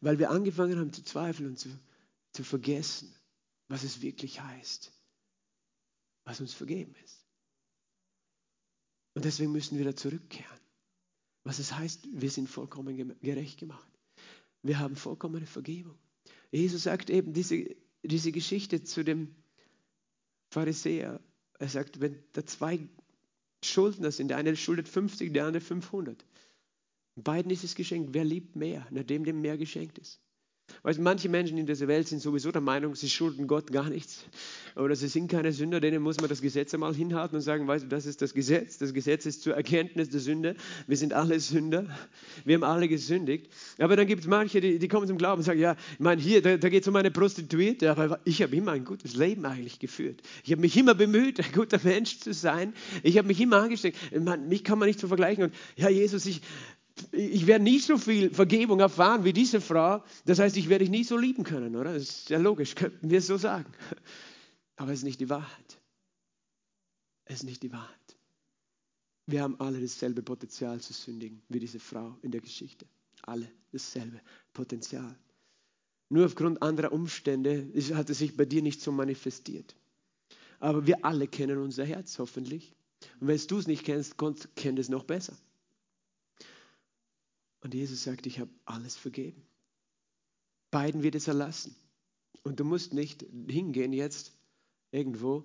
[0.00, 1.68] weil wir angefangen haben zu zweifeln und zu,
[2.32, 3.12] zu vergessen,
[3.68, 4.92] was es wirklich heißt,
[6.24, 7.24] was uns vergeben ist.
[9.14, 10.60] Und deswegen müssen wir da zurückkehren.
[11.44, 13.88] Was es heißt, wir sind vollkommen gerecht gemacht.
[14.62, 15.98] Wir haben vollkommene Vergebung.
[16.50, 19.34] Jesus sagt eben diese, diese Geschichte zu dem
[20.50, 21.20] Pharisäer.
[21.58, 22.88] Er sagt, wenn da zwei
[23.64, 26.24] Schuldner sind, der eine schuldet 50, der andere 500.
[27.22, 28.10] Beiden ist es geschenkt.
[28.12, 30.20] Wer liebt mehr, nachdem dem mehr geschenkt ist?
[30.82, 34.24] Weißt, manche Menschen in dieser Welt sind sowieso der Meinung, sie schulden Gott gar nichts.
[34.76, 37.84] Oder sie sind keine Sünder, denen muss man das Gesetz einmal hinhalten und sagen, weißt
[37.84, 38.78] du, das ist das Gesetz.
[38.78, 40.56] Das Gesetz ist zur Erkenntnis der Sünde.
[40.86, 41.86] Wir sind alle Sünder.
[42.44, 43.48] Wir haben alle gesündigt.
[43.78, 46.20] Aber dann gibt es manche, die, die, kommen zum Glauben und sagen, ja, ich meine,
[46.20, 49.46] hier, da, da geht es um eine Prostituierte, aber ich habe immer ein gutes Leben
[49.46, 50.22] eigentlich geführt.
[50.44, 52.72] Ich habe mich immer bemüht, ein guter Mensch zu sein.
[53.02, 53.96] Ich habe mich immer angestrengt.
[54.48, 55.44] mich kann man nicht so vergleichen.
[55.44, 56.42] Und ja, Jesus, ich,
[57.12, 60.02] ich werde nie so viel Vergebung erfahren wie diese Frau.
[60.24, 61.94] Das heißt, ich werde dich nie so lieben können, oder?
[61.94, 63.72] Das ist ja logisch, könnten wir so sagen.
[64.76, 65.80] Aber es ist nicht die Wahrheit.
[67.24, 68.16] Es ist nicht die Wahrheit.
[69.26, 72.86] Wir haben alle dasselbe Potenzial zu sündigen wie diese Frau in der Geschichte.
[73.22, 74.20] Alle dasselbe
[74.54, 75.14] Potenzial.
[76.08, 79.76] Nur aufgrund anderer Umstände hat es sich bei dir nicht so manifestiert.
[80.60, 82.74] Aber wir alle kennen unser Herz hoffentlich.
[83.20, 84.16] Und wenn du es nicht kennst,
[84.56, 85.36] kennt es noch besser.
[87.68, 89.42] Und Jesus sagt, ich habe alles vergeben.
[90.70, 91.76] Beiden wird es erlassen.
[92.42, 94.32] Und du musst nicht hingehen jetzt
[94.90, 95.44] irgendwo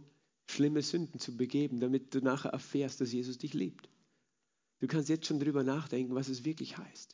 [0.50, 3.90] schlimme Sünden zu begeben, damit du nachher erfährst, dass Jesus dich liebt.
[4.80, 7.14] Du kannst jetzt schon darüber nachdenken, was es wirklich heißt.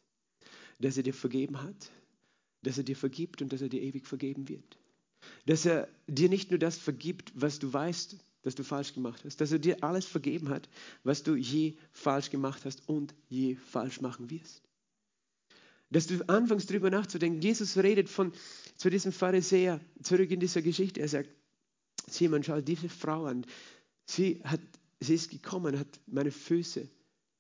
[0.77, 1.91] Dass er dir vergeben hat,
[2.61, 4.77] dass er dir vergibt und dass er dir ewig vergeben wird.
[5.47, 9.41] Dass er dir nicht nur das vergibt, was du weißt, dass du falsch gemacht hast,
[9.41, 10.69] dass er dir alles vergeben hat,
[11.03, 14.68] was du je falsch gemacht hast und je falsch machen wirst
[15.89, 17.41] dass du anfängst darüber nachzudenken.
[17.41, 18.31] Jesus redet von,
[18.75, 21.01] zu diesem Pharisäer zurück in dieser Geschichte.
[21.01, 21.29] Er sagt,
[22.07, 23.45] sieh man, schau diese Frau an.
[24.05, 24.61] Sie, hat,
[24.99, 26.87] sie ist gekommen, hat meine Füße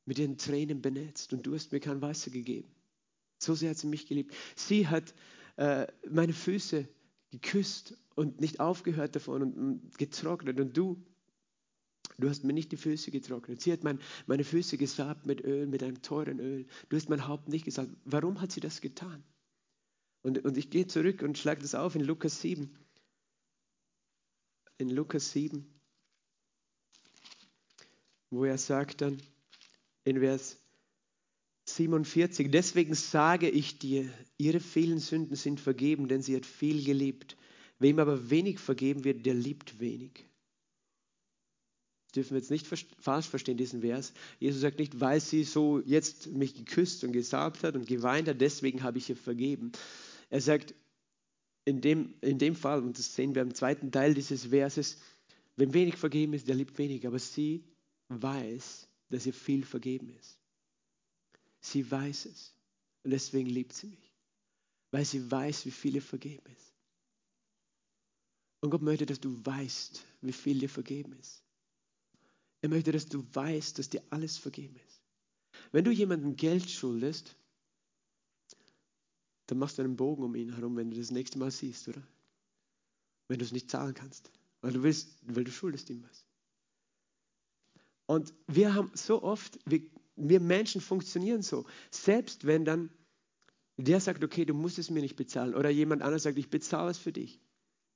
[0.05, 2.69] mit ihren Tränen benetzt und du hast mir kein Wasser gegeben.
[3.37, 4.33] So sehr hat sie mich geliebt.
[4.55, 5.13] Sie hat
[5.57, 6.87] äh, meine Füße
[7.31, 11.01] geküsst und nicht aufgehört davon und getrocknet und du
[12.19, 13.61] Du hast mir nicht die Füße getrocknet.
[13.61, 16.65] Sie hat mein, meine Füße gesalbt mit Öl, mit einem teuren Öl.
[16.89, 17.95] Du hast mein Haupt nicht gesalbt.
[18.05, 19.23] Warum hat sie das getan?
[20.21, 22.75] Und, und ich gehe zurück und schlage das auf in Lukas 7.
[24.77, 25.65] In Lukas 7,
[28.29, 29.21] wo er sagt dann
[30.05, 30.57] in Vers
[31.65, 37.37] 47, deswegen sage ich dir, ihre vielen Sünden sind vergeben, denn sie hat viel geliebt.
[37.77, 40.28] Wem aber wenig vergeben wird, der liebt wenig.
[42.15, 44.13] Dürfen wir jetzt nicht falsch verstehen, diesen Vers.
[44.39, 48.41] Jesus sagt nicht, weil sie so jetzt mich geküsst und gesalbt hat und geweint hat,
[48.41, 49.71] deswegen habe ich ihr vergeben.
[50.29, 50.73] Er sagt
[51.65, 54.97] in dem, in dem Fall, und das sehen wir im zweiten Teil dieses Verses,
[55.55, 57.63] wenn wenig vergeben ist, der liebt wenig, aber sie
[58.07, 60.39] weiß, dass ihr viel vergeben ist.
[61.61, 62.53] Sie weiß es
[63.03, 64.13] und deswegen liebt sie mich,
[64.91, 66.73] weil sie weiß, wie viel ihr vergeben ist.
[68.61, 71.43] Und Gott möchte, dass du weißt, wie viel dir vergeben ist.
[72.61, 75.01] Er möchte, dass du weißt, dass dir alles vergeben ist.
[75.71, 77.35] Wenn du jemandem Geld schuldest,
[79.47, 82.03] dann machst du einen Bogen um ihn herum, wenn du das nächste Mal siehst, oder?
[83.27, 84.31] Wenn du es nicht zahlen kannst,
[84.61, 86.25] weil du willst, weil du schuldest ihm was.
[88.05, 89.81] Und wir haben so oft, wir,
[90.15, 91.65] wir Menschen funktionieren so.
[91.91, 92.89] Selbst wenn dann
[93.77, 96.91] der sagt, okay, du musst es mir nicht bezahlen, oder jemand anderes sagt, ich bezahle
[96.91, 97.39] es für dich.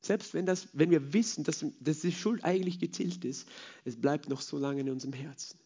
[0.03, 3.47] Selbst wenn, das, wenn wir wissen, dass, dass die Schuld eigentlich getilgt ist,
[3.85, 5.57] es bleibt noch so lange in unserem Herzen.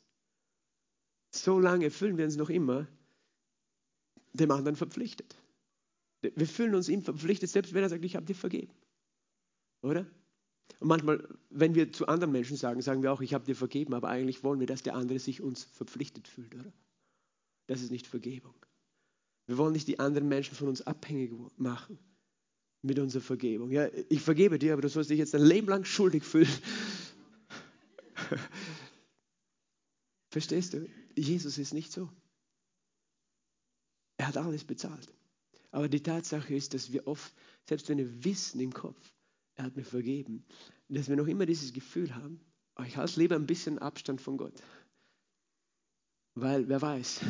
[1.32, 2.88] So lange fühlen wir uns noch immer
[4.34, 5.36] dem anderen verpflichtet.
[6.22, 8.74] Wir fühlen uns ihm verpflichtet, selbst wenn er sagt, ich habe dir vergeben.
[9.82, 10.06] Oder?
[10.80, 13.96] Und manchmal, wenn wir zu anderen Menschen sagen, sagen wir auch, ich habe dir vergeben,
[13.96, 16.72] aber eigentlich wollen wir, dass der andere sich uns verpflichtet fühlt, oder?
[17.66, 18.54] Das ist nicht Vergebung.
[19.48, 21.98] Wir wollen nicht die anderen Menschen von uns abhängig machen
[22.88, 23.72] mit unserer Vergebung.
[23.72, 26.50] Ja, ich vergebe dir, aber du sollst dich jetzt ein Leben lang schuldig fühlen.
[30.32, 30.88] Verstehst du?
[31.16, 32.10] Jesus ist nicht so.
[34.18, 35.14] Er hat alles bezahlt.
[35.72, 37.34] Aber die Tatsache ist, dass wir oft,
[37.68, 39.14] selbst wenn wir wissen im Kopf,
[39.56, 40.46] er hat mir vergeben,
[40.90, 42.40] dass wir noch immer dieses Gefühl haben,
[42.78, 44.54] oh, ich halte lieber ein bisschen Abstand von Gott.
[46.36, 47.22] Weil, wer weiß,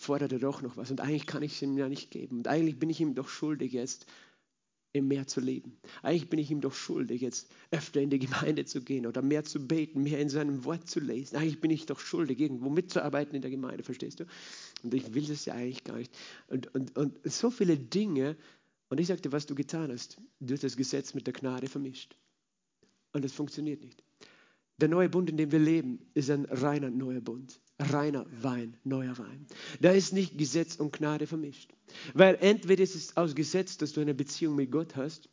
[0.00, 0.90] fordert er doch noch was.
[0.90, 2.38] Und eigentlich kann ich es ihm ja nicht geben.
[2.38, 4.06] Und eigentlich bin ich ihm doch schuldig jetzt,
[4.92, 5.76] im Meer zu leben.
[6.02, 9.44] Eigentlich bin ich ihm doch schuldig, jetzt öfter in die Gemeinde zu gehen oder mehr
[9.44, 11.36] zu beten, mehr in seinem Wort zu lesen.
[11.36, 14.24] Eigentlich bin ich doch schuldig, irgendwo mitzuarbeiten in der Gemeinde, verstehst du?
[14.82, 16.12] Und ich will das ja eigentlich gar nicht.
[16.48, 18.36] Und, und, und so viele Dinge.
[18.88, 22.16] Und ich sagte, was du getan hast, du hast das Gesetz mit der Gnade vermischt.
[23.12, 24.02] Und das funktioniert nicht.
[24.78, 29.16] Der neue Bund, in dem wir leben, ist ein reiner neuer Bund reiner Wein, neuer
[29.18, 29.46] Wein.
[29.80, 31.72] Da ist nicht Gesetz und Gnade vermischt.
[32.14, 35.28] Weil entweder ist es aus Gesetz, dass du eine Beziehung mit Gott hast,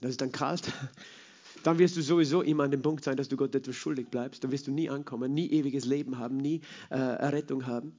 [0.00, 0.72] das ist dann kalt,
[1.62, 4.44] dann wirst du sowieso immer an dem Punkt sein, dass du Gott etwas schuldig bleibst.
[4.44, 6.60] Dann wirst du nie ankommen, nie ewiges Leben haben, nie
[6.90, 7.92] äh, Errettung haben.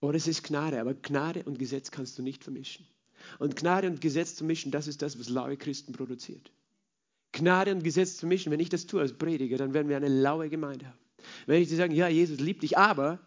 [0.00, 2.86] Oder es ist Gnade, aber Gnade und Gesetz kannst du nicht vermischen.
[3.38, 6.50] Und Gnade und Gesetz zu mischen, das ist das, was laue Christen produziert.
[7.30, 10.08] Gnade und Gesetz zu mischen, wenn ich das tue als Prediger, dann werden wir eine
[10.08, 11.01] laue Gemeinde haben.
[11.46, 13.20] Wenn ich dir sage, ja, Jesus liebt dich, aber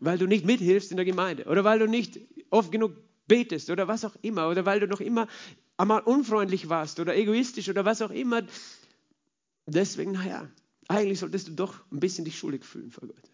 [0.00, 2.92] weil du nicht mithilfst in der Gemeinde oder weil du nicht oft genug
[3.26, 5.28] betest oder was auch immer oder weil du noch immer
[5.76, 8.42] einmal unfreundlich warst oder egoistisch oder was auch immer.
[9.66, 10.48] Deswegen, naja,
[10.88, 13.30] eigentlich solltest du doch ein bisschen dich schuldig fühlen vor Gott.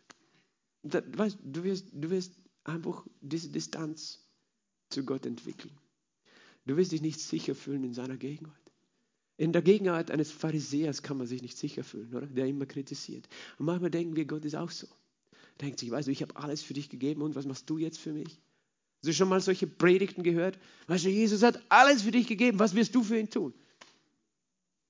[0.82, 4.26] Du, wirst, du wirst einfach diese Distanz
[4.88, 5.76] zu Gott entwickeln.
[6.66, 8.69] Du wirst dich nicht sicher fühlen in seiner Gegenwart.
[9.40, 12.26] In der Gegenwart eines Pharisäers kann man sich nicht sicher fühlen, oder?
[12.26, 13.26] Der immer kritisiert.
[13.58, 14.86] Und manchmal denken wir, Gott ist auch so.
[15.62, 17.98] Denkt sich, weißt du, ich habe alles für dich gegeben und was machst du jetzt
[17.98, 18.28] für mich?
[18.98, 20.58] Hast du schon mal solche Predigten gehört?
[20.88, 23.54] Weißt du, Jesus hat alles für dich gegeben, was wirst du für ihn tun?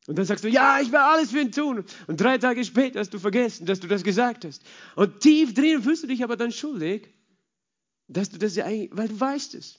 [0.09, 1.85] Und dann sagst du, ja, ich werde alles für ihn tun.
[2.09, 4.65] Und drei Tage später hast du vergessen, dass du das gesagt hast.
[4.97, 7.09] Und tief drin fühlst du dich aber dann schuldig,
[8.09, 9.79] dass du das ja eigentlich, weil du weißt es.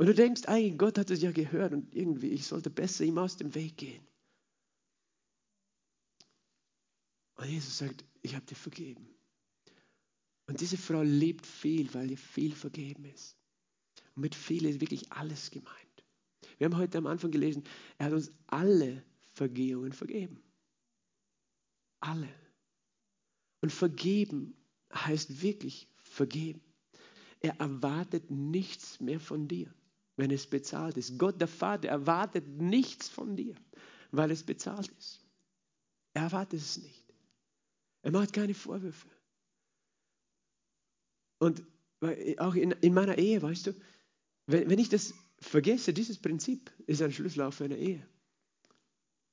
[0.00, 3.18] Und du denkst eigentlich, Gott hat es ja gehört und irgendwie, ich sollte besser ihm
[3.18, 4.02] aus dem Weg gehen.
[7.34, 9.06] Und Jesus sagt, ich habe dir vergeben.
[10.46, 13.36] Und diese Frau lebt viel, weil ihr viel vergeben ist.
[14.14, 16.04] Und mit viel ist wirklich alles gemeint.
[16.56, 17.64] Wir haben heute am Anfang gelesen,
[17.98, 20.42] er hat uns alle Vergehungen vergeben.
[22.00, 22.34] Alle.
[23.60, 24.56] Und vergeben
[24.94, 26.62] heißt wirklich vergeben.
[27.40, 29.70] Er erwartet nichts mehr von dir,
[30.20, 31.18] wenn es bezahlt ist.
[31.18, 33.54] Gott der Vater erwartet nichts von dir,
[34.12, 35.20] weil es bezahlt ist.
[36.14, 37.04] Er erwartet es nicht.
[38.02, 39.08] Er macht keine Vorwürfe.
[41.38, 41.62] Und
[42.38, 43.74] auch in, in meiner Ehe, weißt du,
[44.46, 48.06] wenn, wenn ich das vergesse, dieses Prinzip ist ein Schlüssel auf einer Ehe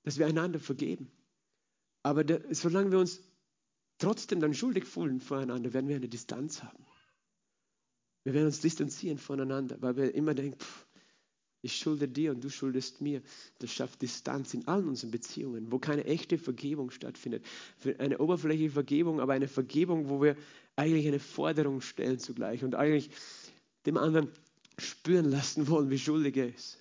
[0.08, 1.12] dass wir einander vergeben.
[2.02, 3.20] Aber der, solange wir uns
[3.98, 6.86] trotzdem dann schuldig fühlen voreinander, werden wir eine Distanz haben.
[8.28, 10.86] Wir werden uns distanzieren voneinander, weil wir immer denken, pff,
[11.62, 13.22] ich schulde dir und du schuldest mir.
[13.60, 17.46] Das schafft Distanz in allen unseren Beziehungen, wo keine echte Vergebung stattfindet.
[18.00, 20.36] Eine oberflächliche Vergebung, aber eine Vergebung, wo wir
[20.76, 23.12] eigentlich eine Forderung stellen zugleich und eigentlich
[23.86, 24.30] dem anderen
[24.78, 26.80] spüren lassen wollen, wie schuldig er ist.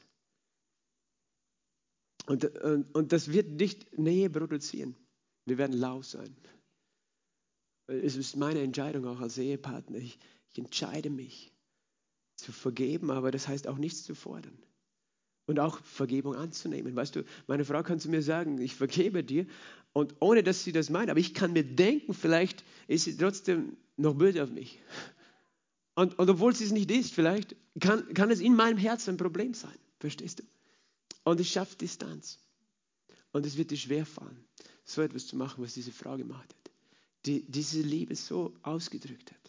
[2.26, 4.96] Und, und, und das wird nicht Nähe produzieren.
[5.44, 6.36] Wir werden lau sein.
[7.86, 9.98] Es ist meine Entscheidung auch als Ehepartner.
[9.98, 10.18] Ich,
[10.56, 11.52] ich entscheide mich
[12.36, 14.56] zu vergeben, aber das heißt auch nichts zu fordern.
[15.46, 16.96] Und auch Vergebung anzunehmen.
[16.96, 19.46] Weißt du, meine Frau kann zu mir sagen, ich vergebe dir.
[19.92, 23.76] Und ohne dass sie das meint, aber ich kann mir denken, vielleicht ist sie trotzdem
[23.96, 24.80] noch böse auf mich.
[25.94, 29.16] Und, und obwohl sie es nicht ist, vielleicht kann, kann es in meinem Herzen ein
[29.18, 29.78] Problem sein.
[30.00, 30.42] Verstehst du?
[31.24, 32.38] Und es schafft Distanz.
[33.32, 34.44] Und es wird dir schwerfallen,
[34.84, 36.72] so etwas zu machen, was diese Frau gemacht hat.
[37.26, 39.46] Die diese Liebe so ausgedrückt hat.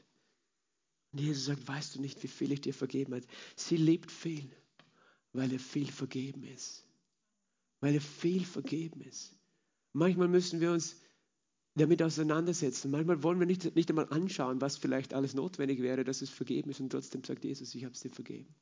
[1.17, 3.25] Und Jesus sagt, weißt du nicht, wie viel ich dir vergeben habe?
[3.55, 4.51] Sie liebt viel,
[5.33, 6.85] weil er viel vergeben ist.
[7.79, 9.35] Weil er viel vergeben ist.
[9.93, 10.95] Manchmal müssen wir uns
[11.73, 12.91] damit auseinandersetzen.
[12.91, 16.69] Manchmal wollen wir nicht, nicht einmal anschauen, was vielleicht alles notwendig wäre, dass es vergeben
[16.69, 16.81] ist.
[16.81, 18.53] Und trotzdem sagt Jesus, ich habe es dir vergeben.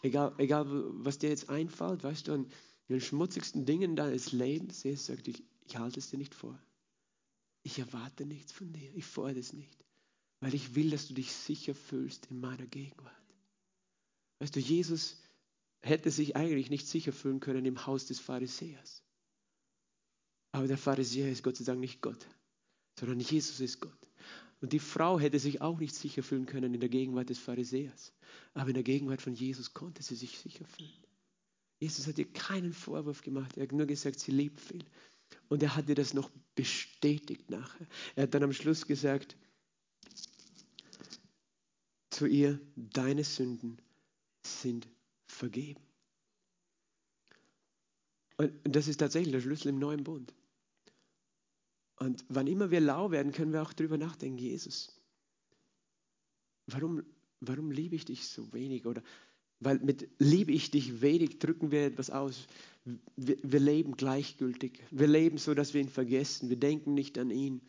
[0.00, 2.46] Egal, egal was dir jetzt einfällt, weißt du, an
[2.88, 6.58] den schmutzigsten Dingen deines Lebens, Jesus sagt, ich, ich halte es dir nicht vor.
[7.64, 8.94] Ich erwarte nichts von dir.
[8.94, 9.85] Ich fordere es nicht.
[10.40, 13.14] Weil ich will, dass du dich sicher fühlst in meiner Gegenwart.
[14.38, 15.22] Weißt du, Jesus
[15.80, 19.02] hätte sich eigentlich nicht sicher fühlen können im Haus des Pharisäers.
[20.52, 22.26] Aber der Pharisäer ist Gott sei Dank nicht Gott,
[22.98, 23.92] sondern Jesus ist Gott.
[24.60, 28.12] Und die Frau hätte sich auch nicht sicher fühlen können in der Gegenwart des Pharisäers.
[28.54, 31.04] Aber in der Gegenwart von Jesus konnte sie sich sicher fühlen.
[31.78, 33.56] Jesus hat ihr keinen Vorwurf gemacht.
[33.56, 34.84] Er hat nur gesagt, sie liebt viel.
[35.48, 37.86] Und er hat ihr das noch bestätigt nachher.
[38.14, 39.36] Er hat dann am Schluss gesagt
[42.16, 43.78] zu ihr, deine Sünden
[44.42, 44.88] sind
[45.26, 45.82] vergeben.
[48.38, 50.32] Und das ist tatsächlich der Schlüssel im neuen Bund.
[51.98, 54.98] Und wann immer wir lau werden, können wir auch darüber nachdenken, Jesus,
[56.66, 57.02] warum,
[57.40, 58.86] warum liebe ich dich so wenig?
[58.86, 59.02] Oder
[59.60, 62.46] weil mit liebe ich dich wenig drücken wir etwas aus.
[63.16, 64.82] Wir, wir leben gleichgültig.
[64.90, 66.48] Wir leben so, dass wir ihn vergessen.
[66.48, 67.62] Wir denken nicht an ihn.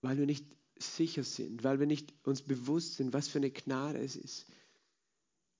[0.00, 0.46] Weil wir nicht
[0.82, 4.46] sicher sind, weil wir nicht uns bewusst sind, was für eine Gnade es ist.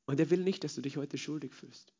[0.07, 1.93] Und er will nicht, dass du dich heute schuldig fühlst.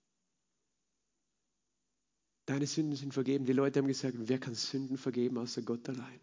[2.47, 3.45] Deine Sünden sind vergeben.
[3.45, 6.21] Die Leute haben gesagt, wer kann Sünden vergeben außer Gott allein?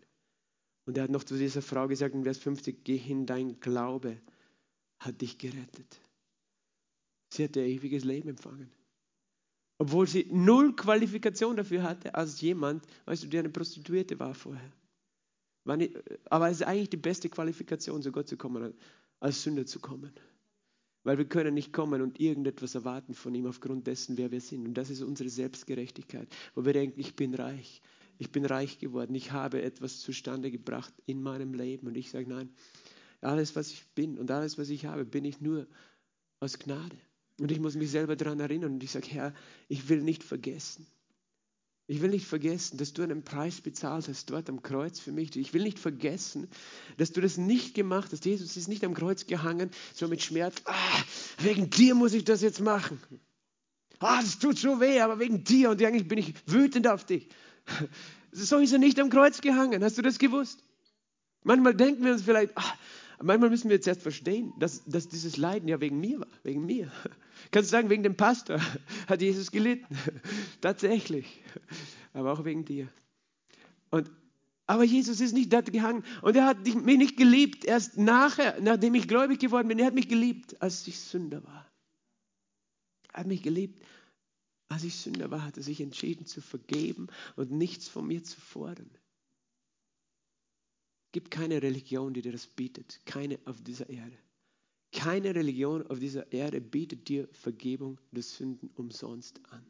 [0.85, 4.19] Und er hat noch zu dieser Frau gesagt in Vers 50, geh hin, dein Glaube
[4.99, 6.01] hat dich gerettet.
[7.29, 8.69] Sie hat ihr ewiges Leben empfangen.
[9.77, 14.71] Obwohl sie null Qualifikation dafür hatte, als jemand, weißt du, die eine Prostituierte war vorher.
[15.65, 18.73] Aber es ist eigentlich die beste Qualifikation, zu Gott zu kommen,
[19.19, 20.13] als Sünder zu kommen.
[21.03, 24.67] weil wir können nicht kommen und irgendetwas erwarten von ihm aufgrund dessen, wer wir sind.
[24.67, 27.81] Und das ist unsere Selbstgerechtigkeit, wo wir denken, ich bin reich,
[28.17, 31.87] ich bin reich geworden, ich habe etwas zustande gebracht in meinem Leben.
[31.87, 32.49] Und ich sage, nein,
[33.21, 35.67] alles, was ich bin und alles, was ich habe, bin ich nur
[36.39, 36.97] aus Gnade.
[37.39, 39.33] Und ich muss mich selber daran erinnern und ich sage, Herr,
[39.69, 40.85] ich will nicht vergessen.
[41.89, 45.35] Ich will nicht vergessen, dass du einen Preis bezahlt hast dort am Kreuz für mich.
[45.35, 46.47] Ich will nicht vergessen,
[46.97, 48.25] dass du das nicht gemacht hast.
[48.25, 50.57] Jesus ist nicht am Kreuz gehangen, so mit Schmerz.
[50.65, 51.01] Ah,
[51.39, 53.01] wegen dir muss ich das jetzt machen.
[53.97, 57.27] Ah, das tut so weh, aber wegen dir und eigentlich bin ich wütend auf dich.
[58.31, 59.83] So ist er nicht am Kreuz gehangen.
[59.83, 60.63] Hast du das gewusst?
[61.43, 62.75] Manchmal denken wir uns vielleicht, ach,
[63.21, 66.65] manchmal müssen wir jetzt erst verstehen, dass, dass dieses Leiden ja wegen mir war, wegen
[66.65, 66.91] mir.
[67.51, 68.59] Kannst du sagen, wegen dem Pastor
[69.07, 69.97] hat Jesus gelitten.
[70.61, 71.41] Tatsächlich.
[72.13, 72.87] Aber auch wegen dir.
[73.89, 74.09] Und,
[74.67, 76.03] aber Jesus ist nicht dort gehangen.
[76.21, 79.79] Und er hat mich nicht geliebt, erst nachher, nachdem ich gläubig geworden bin.
[79.79, 81.69] Er hat mich geliebt, als ich Sünder war.
[83.13, 83.83] Er hat mich geliebt,
[84.69, 88.39] als ich Sünder war, hat er sich entschieden zu vergeben und nichts von mir zu
[88.39, 88.91] fordern.
[91.11, 92.99] Gibt keine Religion, die dir das bietet.
[93.05, 94.17] Keine auf dieser Erde.
[94.91, 99.63] Keine Religion auf dieser Erde bietet dir Vergebung der Sünden umsonst an,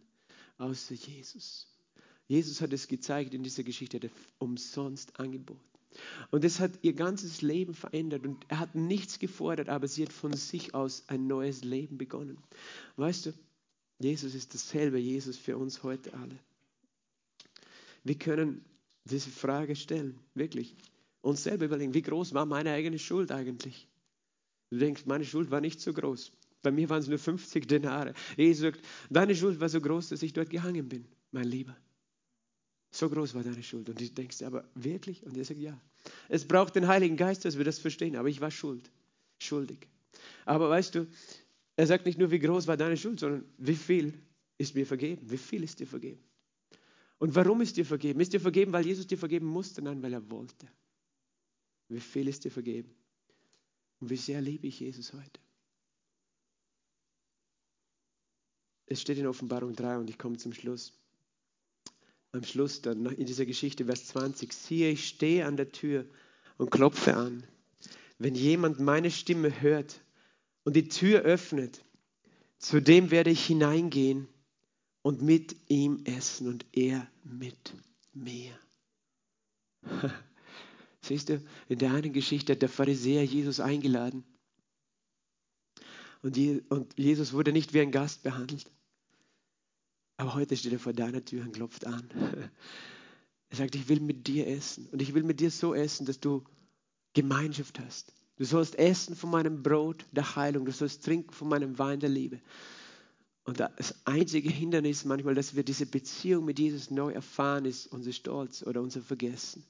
[0.58, 1.68] außer Jesus.
[2.28, 5.60] Jesus hat es gezeigt in dieser Geschichte, er hat umsonst angeboten.
[6.32, 10.14] Und es hat ihr ganzes Leben verändert und er hat nichts gefordert, aber sie hat
[10.14, 12.38] von sich aus ein neues Leben begonnen.
[12.96, 13.34] Weißt du,
[14.00, 16.40] Jesus ist dasselbe Jesus für uns heute alle.
[18.04, 18.64] Wir können
[19.04, 20.76] diese Frage stellen, wirklich.
[21.22, 23.88] Uns selber überlegen, wie groß war meine eigene Schuld eigentlich?
[24.70, 26.32] Du denkst, meine Schuld war nicht so groß.
[26.62, 28.14] Bei mir waren es nur 50 Denare.
[28.38, 31.76] Jesus sagt, deine Schuld war so groß, dass ich dort gehangen bin, mein Lieber.
[32.92, 33.90] So groß war deine Schuld.
[33.90, 35.24] Und du denkst, aber wirklich?
[35.26, 35.80] Und er sagt, ja.
[36.28, 38.16] Es braucht den Heiligen Geist, dass wir das verstehen.
[38.16, 38.90] Aber ich war schuld,
[39.40, 39.88] schuldig.
[40.46, 41.08] Aber weißt du,
[41.76, 44.14] er sagt nicht nur, wie groß war deine Schuld, sondern wie viel
[44.58, 45.30] ist mir vergeben?
[45.30, 46.22] Wie viel ist dir vergeben?
[47.20, 48.20] Und warum ist dir vergeben?
[48.20, 49.82] Ist dir vergeben, weil Jesus dir vergeben musste?
[49.82, 50.68] Nein, weil er wollte.
[51.90, 52.90] Wie viel ist dir vergeben?
[54.00, 55.40] Und wie sehr liebe ich Jesus heute?
[58.86, 60.94] Es steht in Offenbarung 3 und ich komme zum Schluss.
[62.32, 66.06] Am Schluss dann in dieser Geschichte, Vers 20, siehe, ich stehe an der Tür
[66.58, 67.44] und klopfe an.
[68.20, 70.02] Wenn jemand meine Stimme hört
[70.64, 71.84] und die Tür öffnet,
[72.60, 74.28] zu dem werde ich hineingehen
[75.02, 77.74] und mit ihm essen und er mit
[78.14, 78.54] mir.
[81.02, 84.24] Siehst du, in der einen Geschichte hat der Pharisäer Jesus eingeladen.
[86.22, 86.38] Und
[86.98, 88.70] Jesus wurde nicht wie ein Gast behandelt.
[90.18, 92.10] Aber heute steht er vor deiner Tür und klopft an.
[93.52, 94.88] Er sagt, ich will mit dir essen.
[94.92, 96.44] Und ich will mit dir so essen, dass du
[97.14, 98.14] Gemeinschaft hast.
[98.36, 100.66] Du sollst essen von meinem Brot der Heilung.
[100.66, 102.40] Du sollst trinken von meinem Wein der Liebe.
[103.46, 108.14] Und das einzige Hindernis manchmal, dass wir diese Beziehung mit Jesus neu erfahren, ist unser
[108.14, 109.66] Stolz oder unser Vergessen.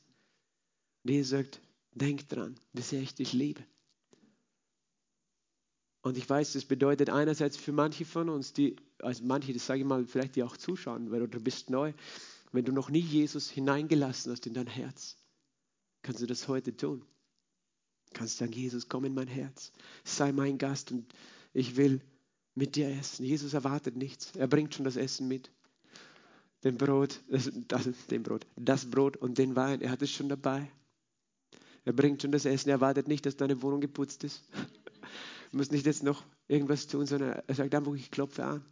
[1.04, 1.62] Und Jesus sagt,
[1.93, 3.64] denk dran, sehr ich dich liebe.
[6.02, 9.82] Und ich weiß, das bedeutet einerseits für manche von uns, die, also manche, das sage
[9.82, 11.93] ich mal, vielleicht die auch zuschauen, weil du bist neu,
[12.52, 15.18] wenn du noch nie Jesus hineingelassen hast in dein Herz,
[16.02, 17.06] kannst du das heute tun.
[18.14, 19.72] Kannst sagen, Jesus, komm in mein Herz,
[20.04, 21.14] sei mein Gast und
[21.54, 22.02] ich will
[22.56, 23.26] mit dir essen.
[23.26, 25.52] Jesus erwartet nichts, er bringt schon das Essen mit.
[26.64, 30.30] Den Brot, das, das, den Brot, das Brot und den Wein, er hat es schon
[30.30, 30.72] dabei.
[31.86, 32.70] Er bringt schon das Essen.
[32.70, 34.44] Er erwartet nicht, dass deine Wohnung geputzt ist.
[35.52, 38.64] Du musst nicht jetzt noch irgendwas tun, sondern er sagt einfach, ich klopfe an.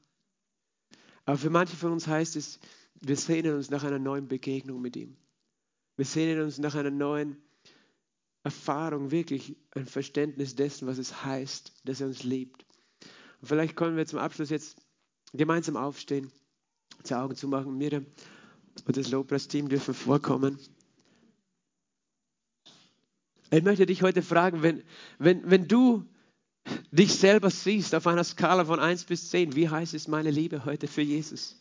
[1.26, 2.60] Aber für manche von uns heißt es,
[3.02, 5.18] wir sehnen uns nach einer neuen Begegnung mit ihm.
[5.96, 7.38] Wir sehnen uns nach einer neuen
[8.44, 12.64] Erfahrung, wirklich ein Verständnis dessen, was es heißt, dass er uns liebt.
[13.42, 14.78] Und vielleicht können wir zum Abschluss jetzt
[15.34, 16.32] gemeinsam aufstehen,
[17.10, 17.78] die Augen zu machen.
[17.78, 18.06] Miriam
[18.86, 20.60] und das Lobpreisteam dürfen vorkommen.
[23.50, 24.84] Ich möchte dich heute fragen, wenn,
[25.20, 26.04] wenn, wenn du
[26.92, 30.66] dich selber siehst auf einer Skala von 1 bis 10, wie heiß ist meine Liebe
[30.66, 31.60] heute für Jesus?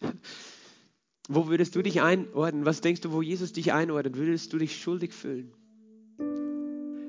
[1.29, 2.65] Wo würdest du dich einordnen?
[2.65, 4.17] Was denkst du, wo Jesus dich einordnet?
[4.17, 5.53] Würdest du dich schuldig fühlen?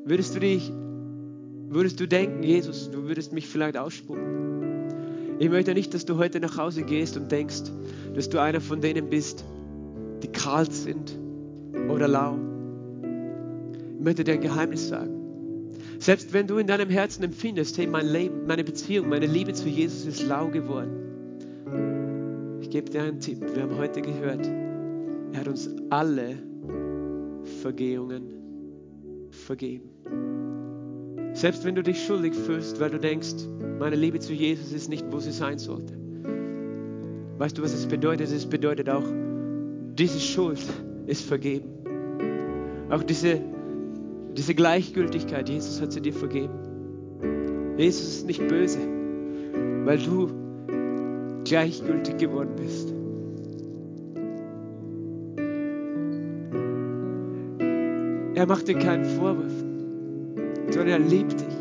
[0.06, 0.72] Würdest du dich,
[1.70, 5.38] würdest du denken, Jesus, du würdest mich vielleicht ausspucken?
[5.40, 7.64] Ich möchte nicht, dass du heute nach Hause gehst und denkst,
[8.16, 9.44] dass du einer von denen bist,
[10.24, 11.18] die kalt sind
[11.90, 12.57] oder lau
[14.00, 15.18] möchte dir ein Geheimnis sagen.
[16.00, 19.68] Selbst wenn du in deinem Herzen empfindest, hey, mein Leben, meine Beziehung, meine Liebe zu
[19.68, 22.58] Jesus ist lau geworden.
[22.62, 23.44] Ich gebe dir einen Tipp.
[23.54, 24.48] Wir haben heute gehört,
[25.34, 26.38] er hat uns alle
[27.62, 29.90] Vergehungen vergeben.
[31.34, 33.36] Selbst wenn du dich schuldig fühlst, weil du denkst,
[33.80, 35.94] meine Liebe zu Jesus ist nicht, wo sie sein sollte.
[37.38, 38.32] Weißt du, was es bedeutet?
[38.32, 39.04] Es bedeutet auch,
[39.94, 40.60] diese Schuld
[41.06, 41.70] ist vergeben.
[42.90, 43.40] Auch diese,
[44.38, 46.54] diese Gleichgültigkeit, Jesus hat sie dir vergeben.
[47.78, 48.80] Jesus ist nicht böse,
[49.84, 50.30] weil du
[51.44, 52.94] gleichgültig geworden bist.
[58.36, 59.54] Er macht dir keinen Vorwurf,
[60.70, 61.58] sondern er liebt dich.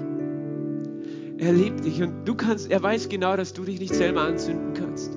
[1.38, 4.74] Er liebt dich und du kannst, er weiß genau, dass du dich nicht selber anzünden
[4.74, 5.16] kannst.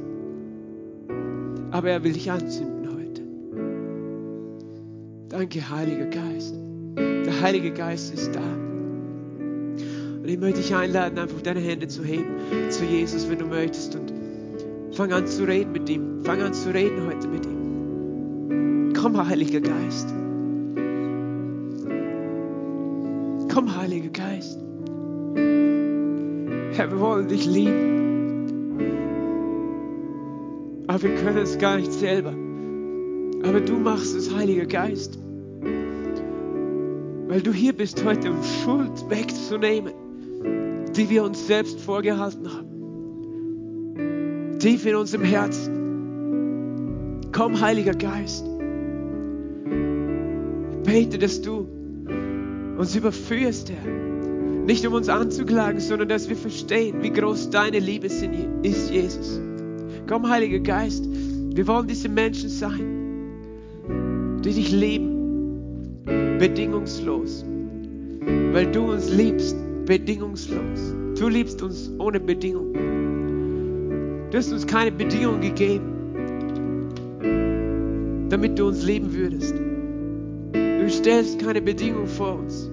[1.72, 3.22] Aber er will dich anzünden heute.
[5.30, 6.59] Danke, Heiliger Geist.
[7.40, 8.42] Der Heilige Geist ist da.
[8.42, 12.26] Und ich möchte dich einladen, einfach deine Hände zu heben
[12.70, 13.96] zu Jesus, wenn du möchtest.
[13.96, 14.12] Und
[14.92, 16.20] fang an zu reden mit ihm.
[16.26, 18.92] Fang an zu reden heute mit ihm.
[18.94, 20.10] Komm, Heiliger Geist.
[23.54, 24.60] Komm, Heiliger Geist.
[26.74, 28.76] Herr, wir wollen dich lieben.
[30.88, 32.34] Aber wir können es gar nicht selber.
[33.48, 35.18] Aber du machst es, Heiliger Geist.
[37.30, 39.94] Weil du hier bist heute, um Schuld wegzunehmen,
[40.96, 44.58] die wir uns selbst vorgehalten haben.
[44.58, 47.22] Tief in unserem Herzen.
[47.32, 48.44] Komm, Heiliger Geist.
[50.72, 51.68] Ich bete, dass du
[52.80, 53.92] uns überführst, Herr.
[54.66, 59.40] Nicht um uns anzuklagen, sondern dass wir verstehen, wie groß deine Liebe ist, Jesus.
[60.08, 65.19] Komm, Heiliger Geist, wir wollen diese Menschen sein, die dich lieben,
[66.06, 67.46] bedingungslos,
[68.52, 70.96] weil du uns liebst, bedingungslos.
[71.18, 72.74] Du liebst uns ohne Bedingung.
[74.32, 76.90] Du hast uns keine Bedingung gegeben,
[78.30, 79.56] damit du uns lieben würdest.
[80.54, 82.70] Du stellst keine Bedingung vor uns,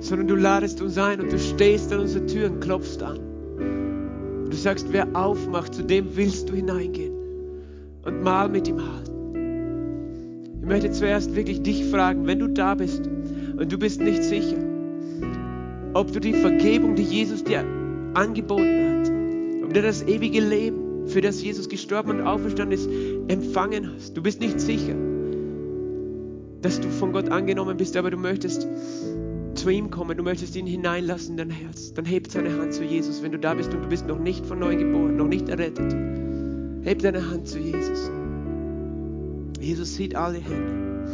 [0.00, 3.18] sondern du ladest uns ein und du stehst an unserer Tür und klopfst an.
[4.48, 7.12] Du sagst, wer aufmacht, zu dem willst du hineingehen
[8.04, 9.15] und mal mit ihm halten.
[10.66, 14.58] Ich möchte zuerst wirklich dich fragen, wenn du da bist und du bist nicht sicher,
[15.94, 17.64] ob du die Vergebung, die Jesus dir
[18.14, 22.90] angeboten hat, ob du das ewige Leben, für das Jesus gestorben und auferstanden ist,
[23.28, 24.16] empfangen hast.
[24.16, 24.96] Du bist nicht sicher
[26.62, 28.66] dass du von Gott angenommen bist, aber du möchtest
[29.54, 32.82] zu ihm kommen, du möchtest ihn hineinlassen in dein Herz, dann heb deine Hand zu
[32.82, 33.22] Jesus.
[33.22, 35.94] Wenn du da bist und du bist noch nicht von neu geboren, noch nicht errettet,
[36.82, 38.10] heb deine Hand zu Jesus.
[39.66, 41.10] Jesus sieht alle Hände.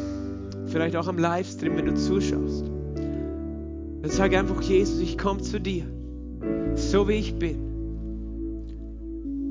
[0.67, 2.71] Vielleicht auch am Livestream, wenn du zuschaust.
[4.03, 5.85] Dann sag einfach, Jesus, ich komme zu dir,
[6.75, 7.57] so wie ich bin.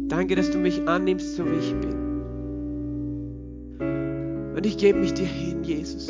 [0.07, 1.95] Danke, dass du mich annimmst, so wie ich bin.
[4.55, 6.07] Und ich gebe mich dir hin, Jesus.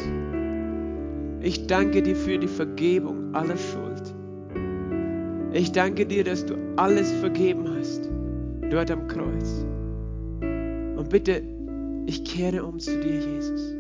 [1.40, 4.14] Ich danke dir für die Vergebung aller Schuld.
[5.54, 8.10] Ich danke dir, dass du alles vergeben hast,
[8.70, 9.66] dort am Kreuz.
[10.42, 11.42] Und bitte,
[12.12, 13.74] ich kehre um zu dir, Jesus.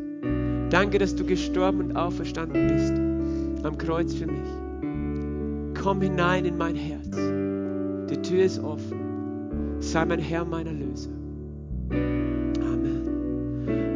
[0.69, 2.93] Danke, dass du gestorben und auferstanden bist
[3.65, 5.82] am Kreuz für mich.
[5.82, 7.09] Komm hinein in mein Herz.
[8.09, 9.82] Die Tür ist offen.
[9.82, 11.09] Sei mein Herr, mein Erlöser.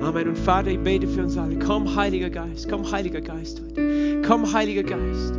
[0.04, 0.28] Amen.
[0.28, 1.58] Und Vater, ich bete für uns alle.
[1.58, 2.68] Komm, Heiliger Geist.
[2.70, 4.22] Komm, Heiliger Geist heute.
[4.28, 5.34] Komm, Heiliger Geist.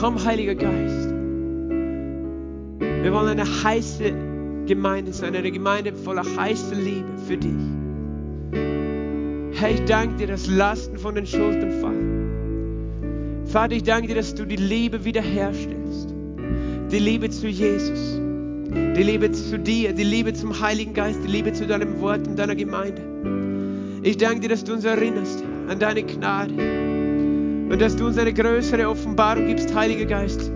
[0.00, 1.10] Komm, Heiliger Geist.
[2.80, 4.27] Wir wollen eine heiße
[4.68, 7.50] Gemeinde sein, eine Gemeinde voller heißer Liebe für dich.
[9.58, 13.44] Herr, ich danke dir, dass Lasten von den Schultern fallen.
[13.46, 16.14] Vater, ich danke dir, dass du die Liebe wiederherstellst.
[16.92, 18.20] Die Liebe zu Jesus.
[18.70, 22.38] Die Liebe zu dir, die Liebe zum Heiligen Geist, die Liebe zu deinem Wort und
[22.38, 23.02] deiner Gemeinde.
[24.02, 26.52] Ich danke dir, dass du uns erinnerst an deine Gnade
[27.70, 30.50] und dass du uns eine größere Offenbarung gibst, Heiliger Geist,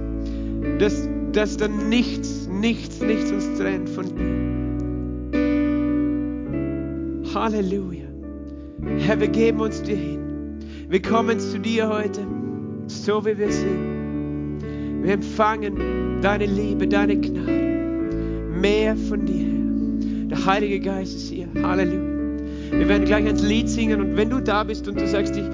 [0.78, 2.31] dass, dass dann nichts,
[2.62, 4.32] nichts, nichts uns trennt von dir.
[7.34, 8.06] Halleluja.
[8.98, 10.20] Herr, wir geben uns dir hin.
[10.88, 12.20] Wir kommen zu dir heute,
[12.86, 14.62] so wie wir sind.
[15.02, 18.46] Wir empfangen deine Liebe, deine Gnade.
[18.60, 20.28] Mehr von dir, Herr.
[20.28, 21.48] Der Heilige Geist ist hier.
[21.62, 22.12] Halleluja.
[22.70, 25.44] Wir werden gleich ein Lied singen und wenn du da bist und du sagst, ich,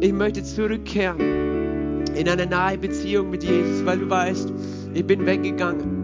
[0.00, 4.52] ich möchte zurückkehren in eine nahe Beziehung mit Jesus, weil du weißt,
[4.92, 6.01] ich bin weggegangen.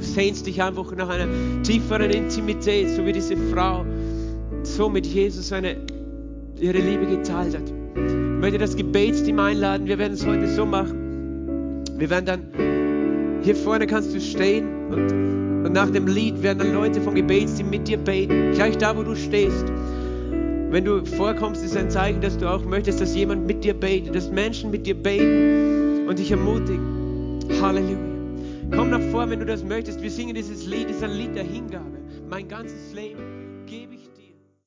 [0.00, 1.28] Sehnst dich einfach nach einer
[1.62, 3.84] tieferen Intimität, so wie diese Frau
[4.62, 5.76] so mit Jesus eine,
[6.58, 7.72] ihre Liebe geteilt hat.
[7.94, 9.86] Ich möchte das Gebetsteam einladen.
[9.86, 11.84] Wir werden es heute so machen.
[11.96, 16.72] Wir werden dann, hier vorne kannst du stehen und, und nach dem Lied werden dann
[16.72, 18.52] Leute vom Gebetsteam mit dir beten.
[18.54, 19.66] Gleich da, wo du stehst.
[20.70, 24.14] Wenn du vorkommst, ist ein Zeichen, dass du auch möchtest, dass jemand mit dir betet,
[24.14, 27.40] dass Menschen mit dir beten und dich ermutigen.
[27.60, 28.07] Halleluja.
[28.70, 30.02] Komm nach vor, wenn du das möchtest.
[30.02, 31.98] Wir singen dieses Lied, ein Lied der Hingabe.
[32.28, 33.37] Mein ganzes Leben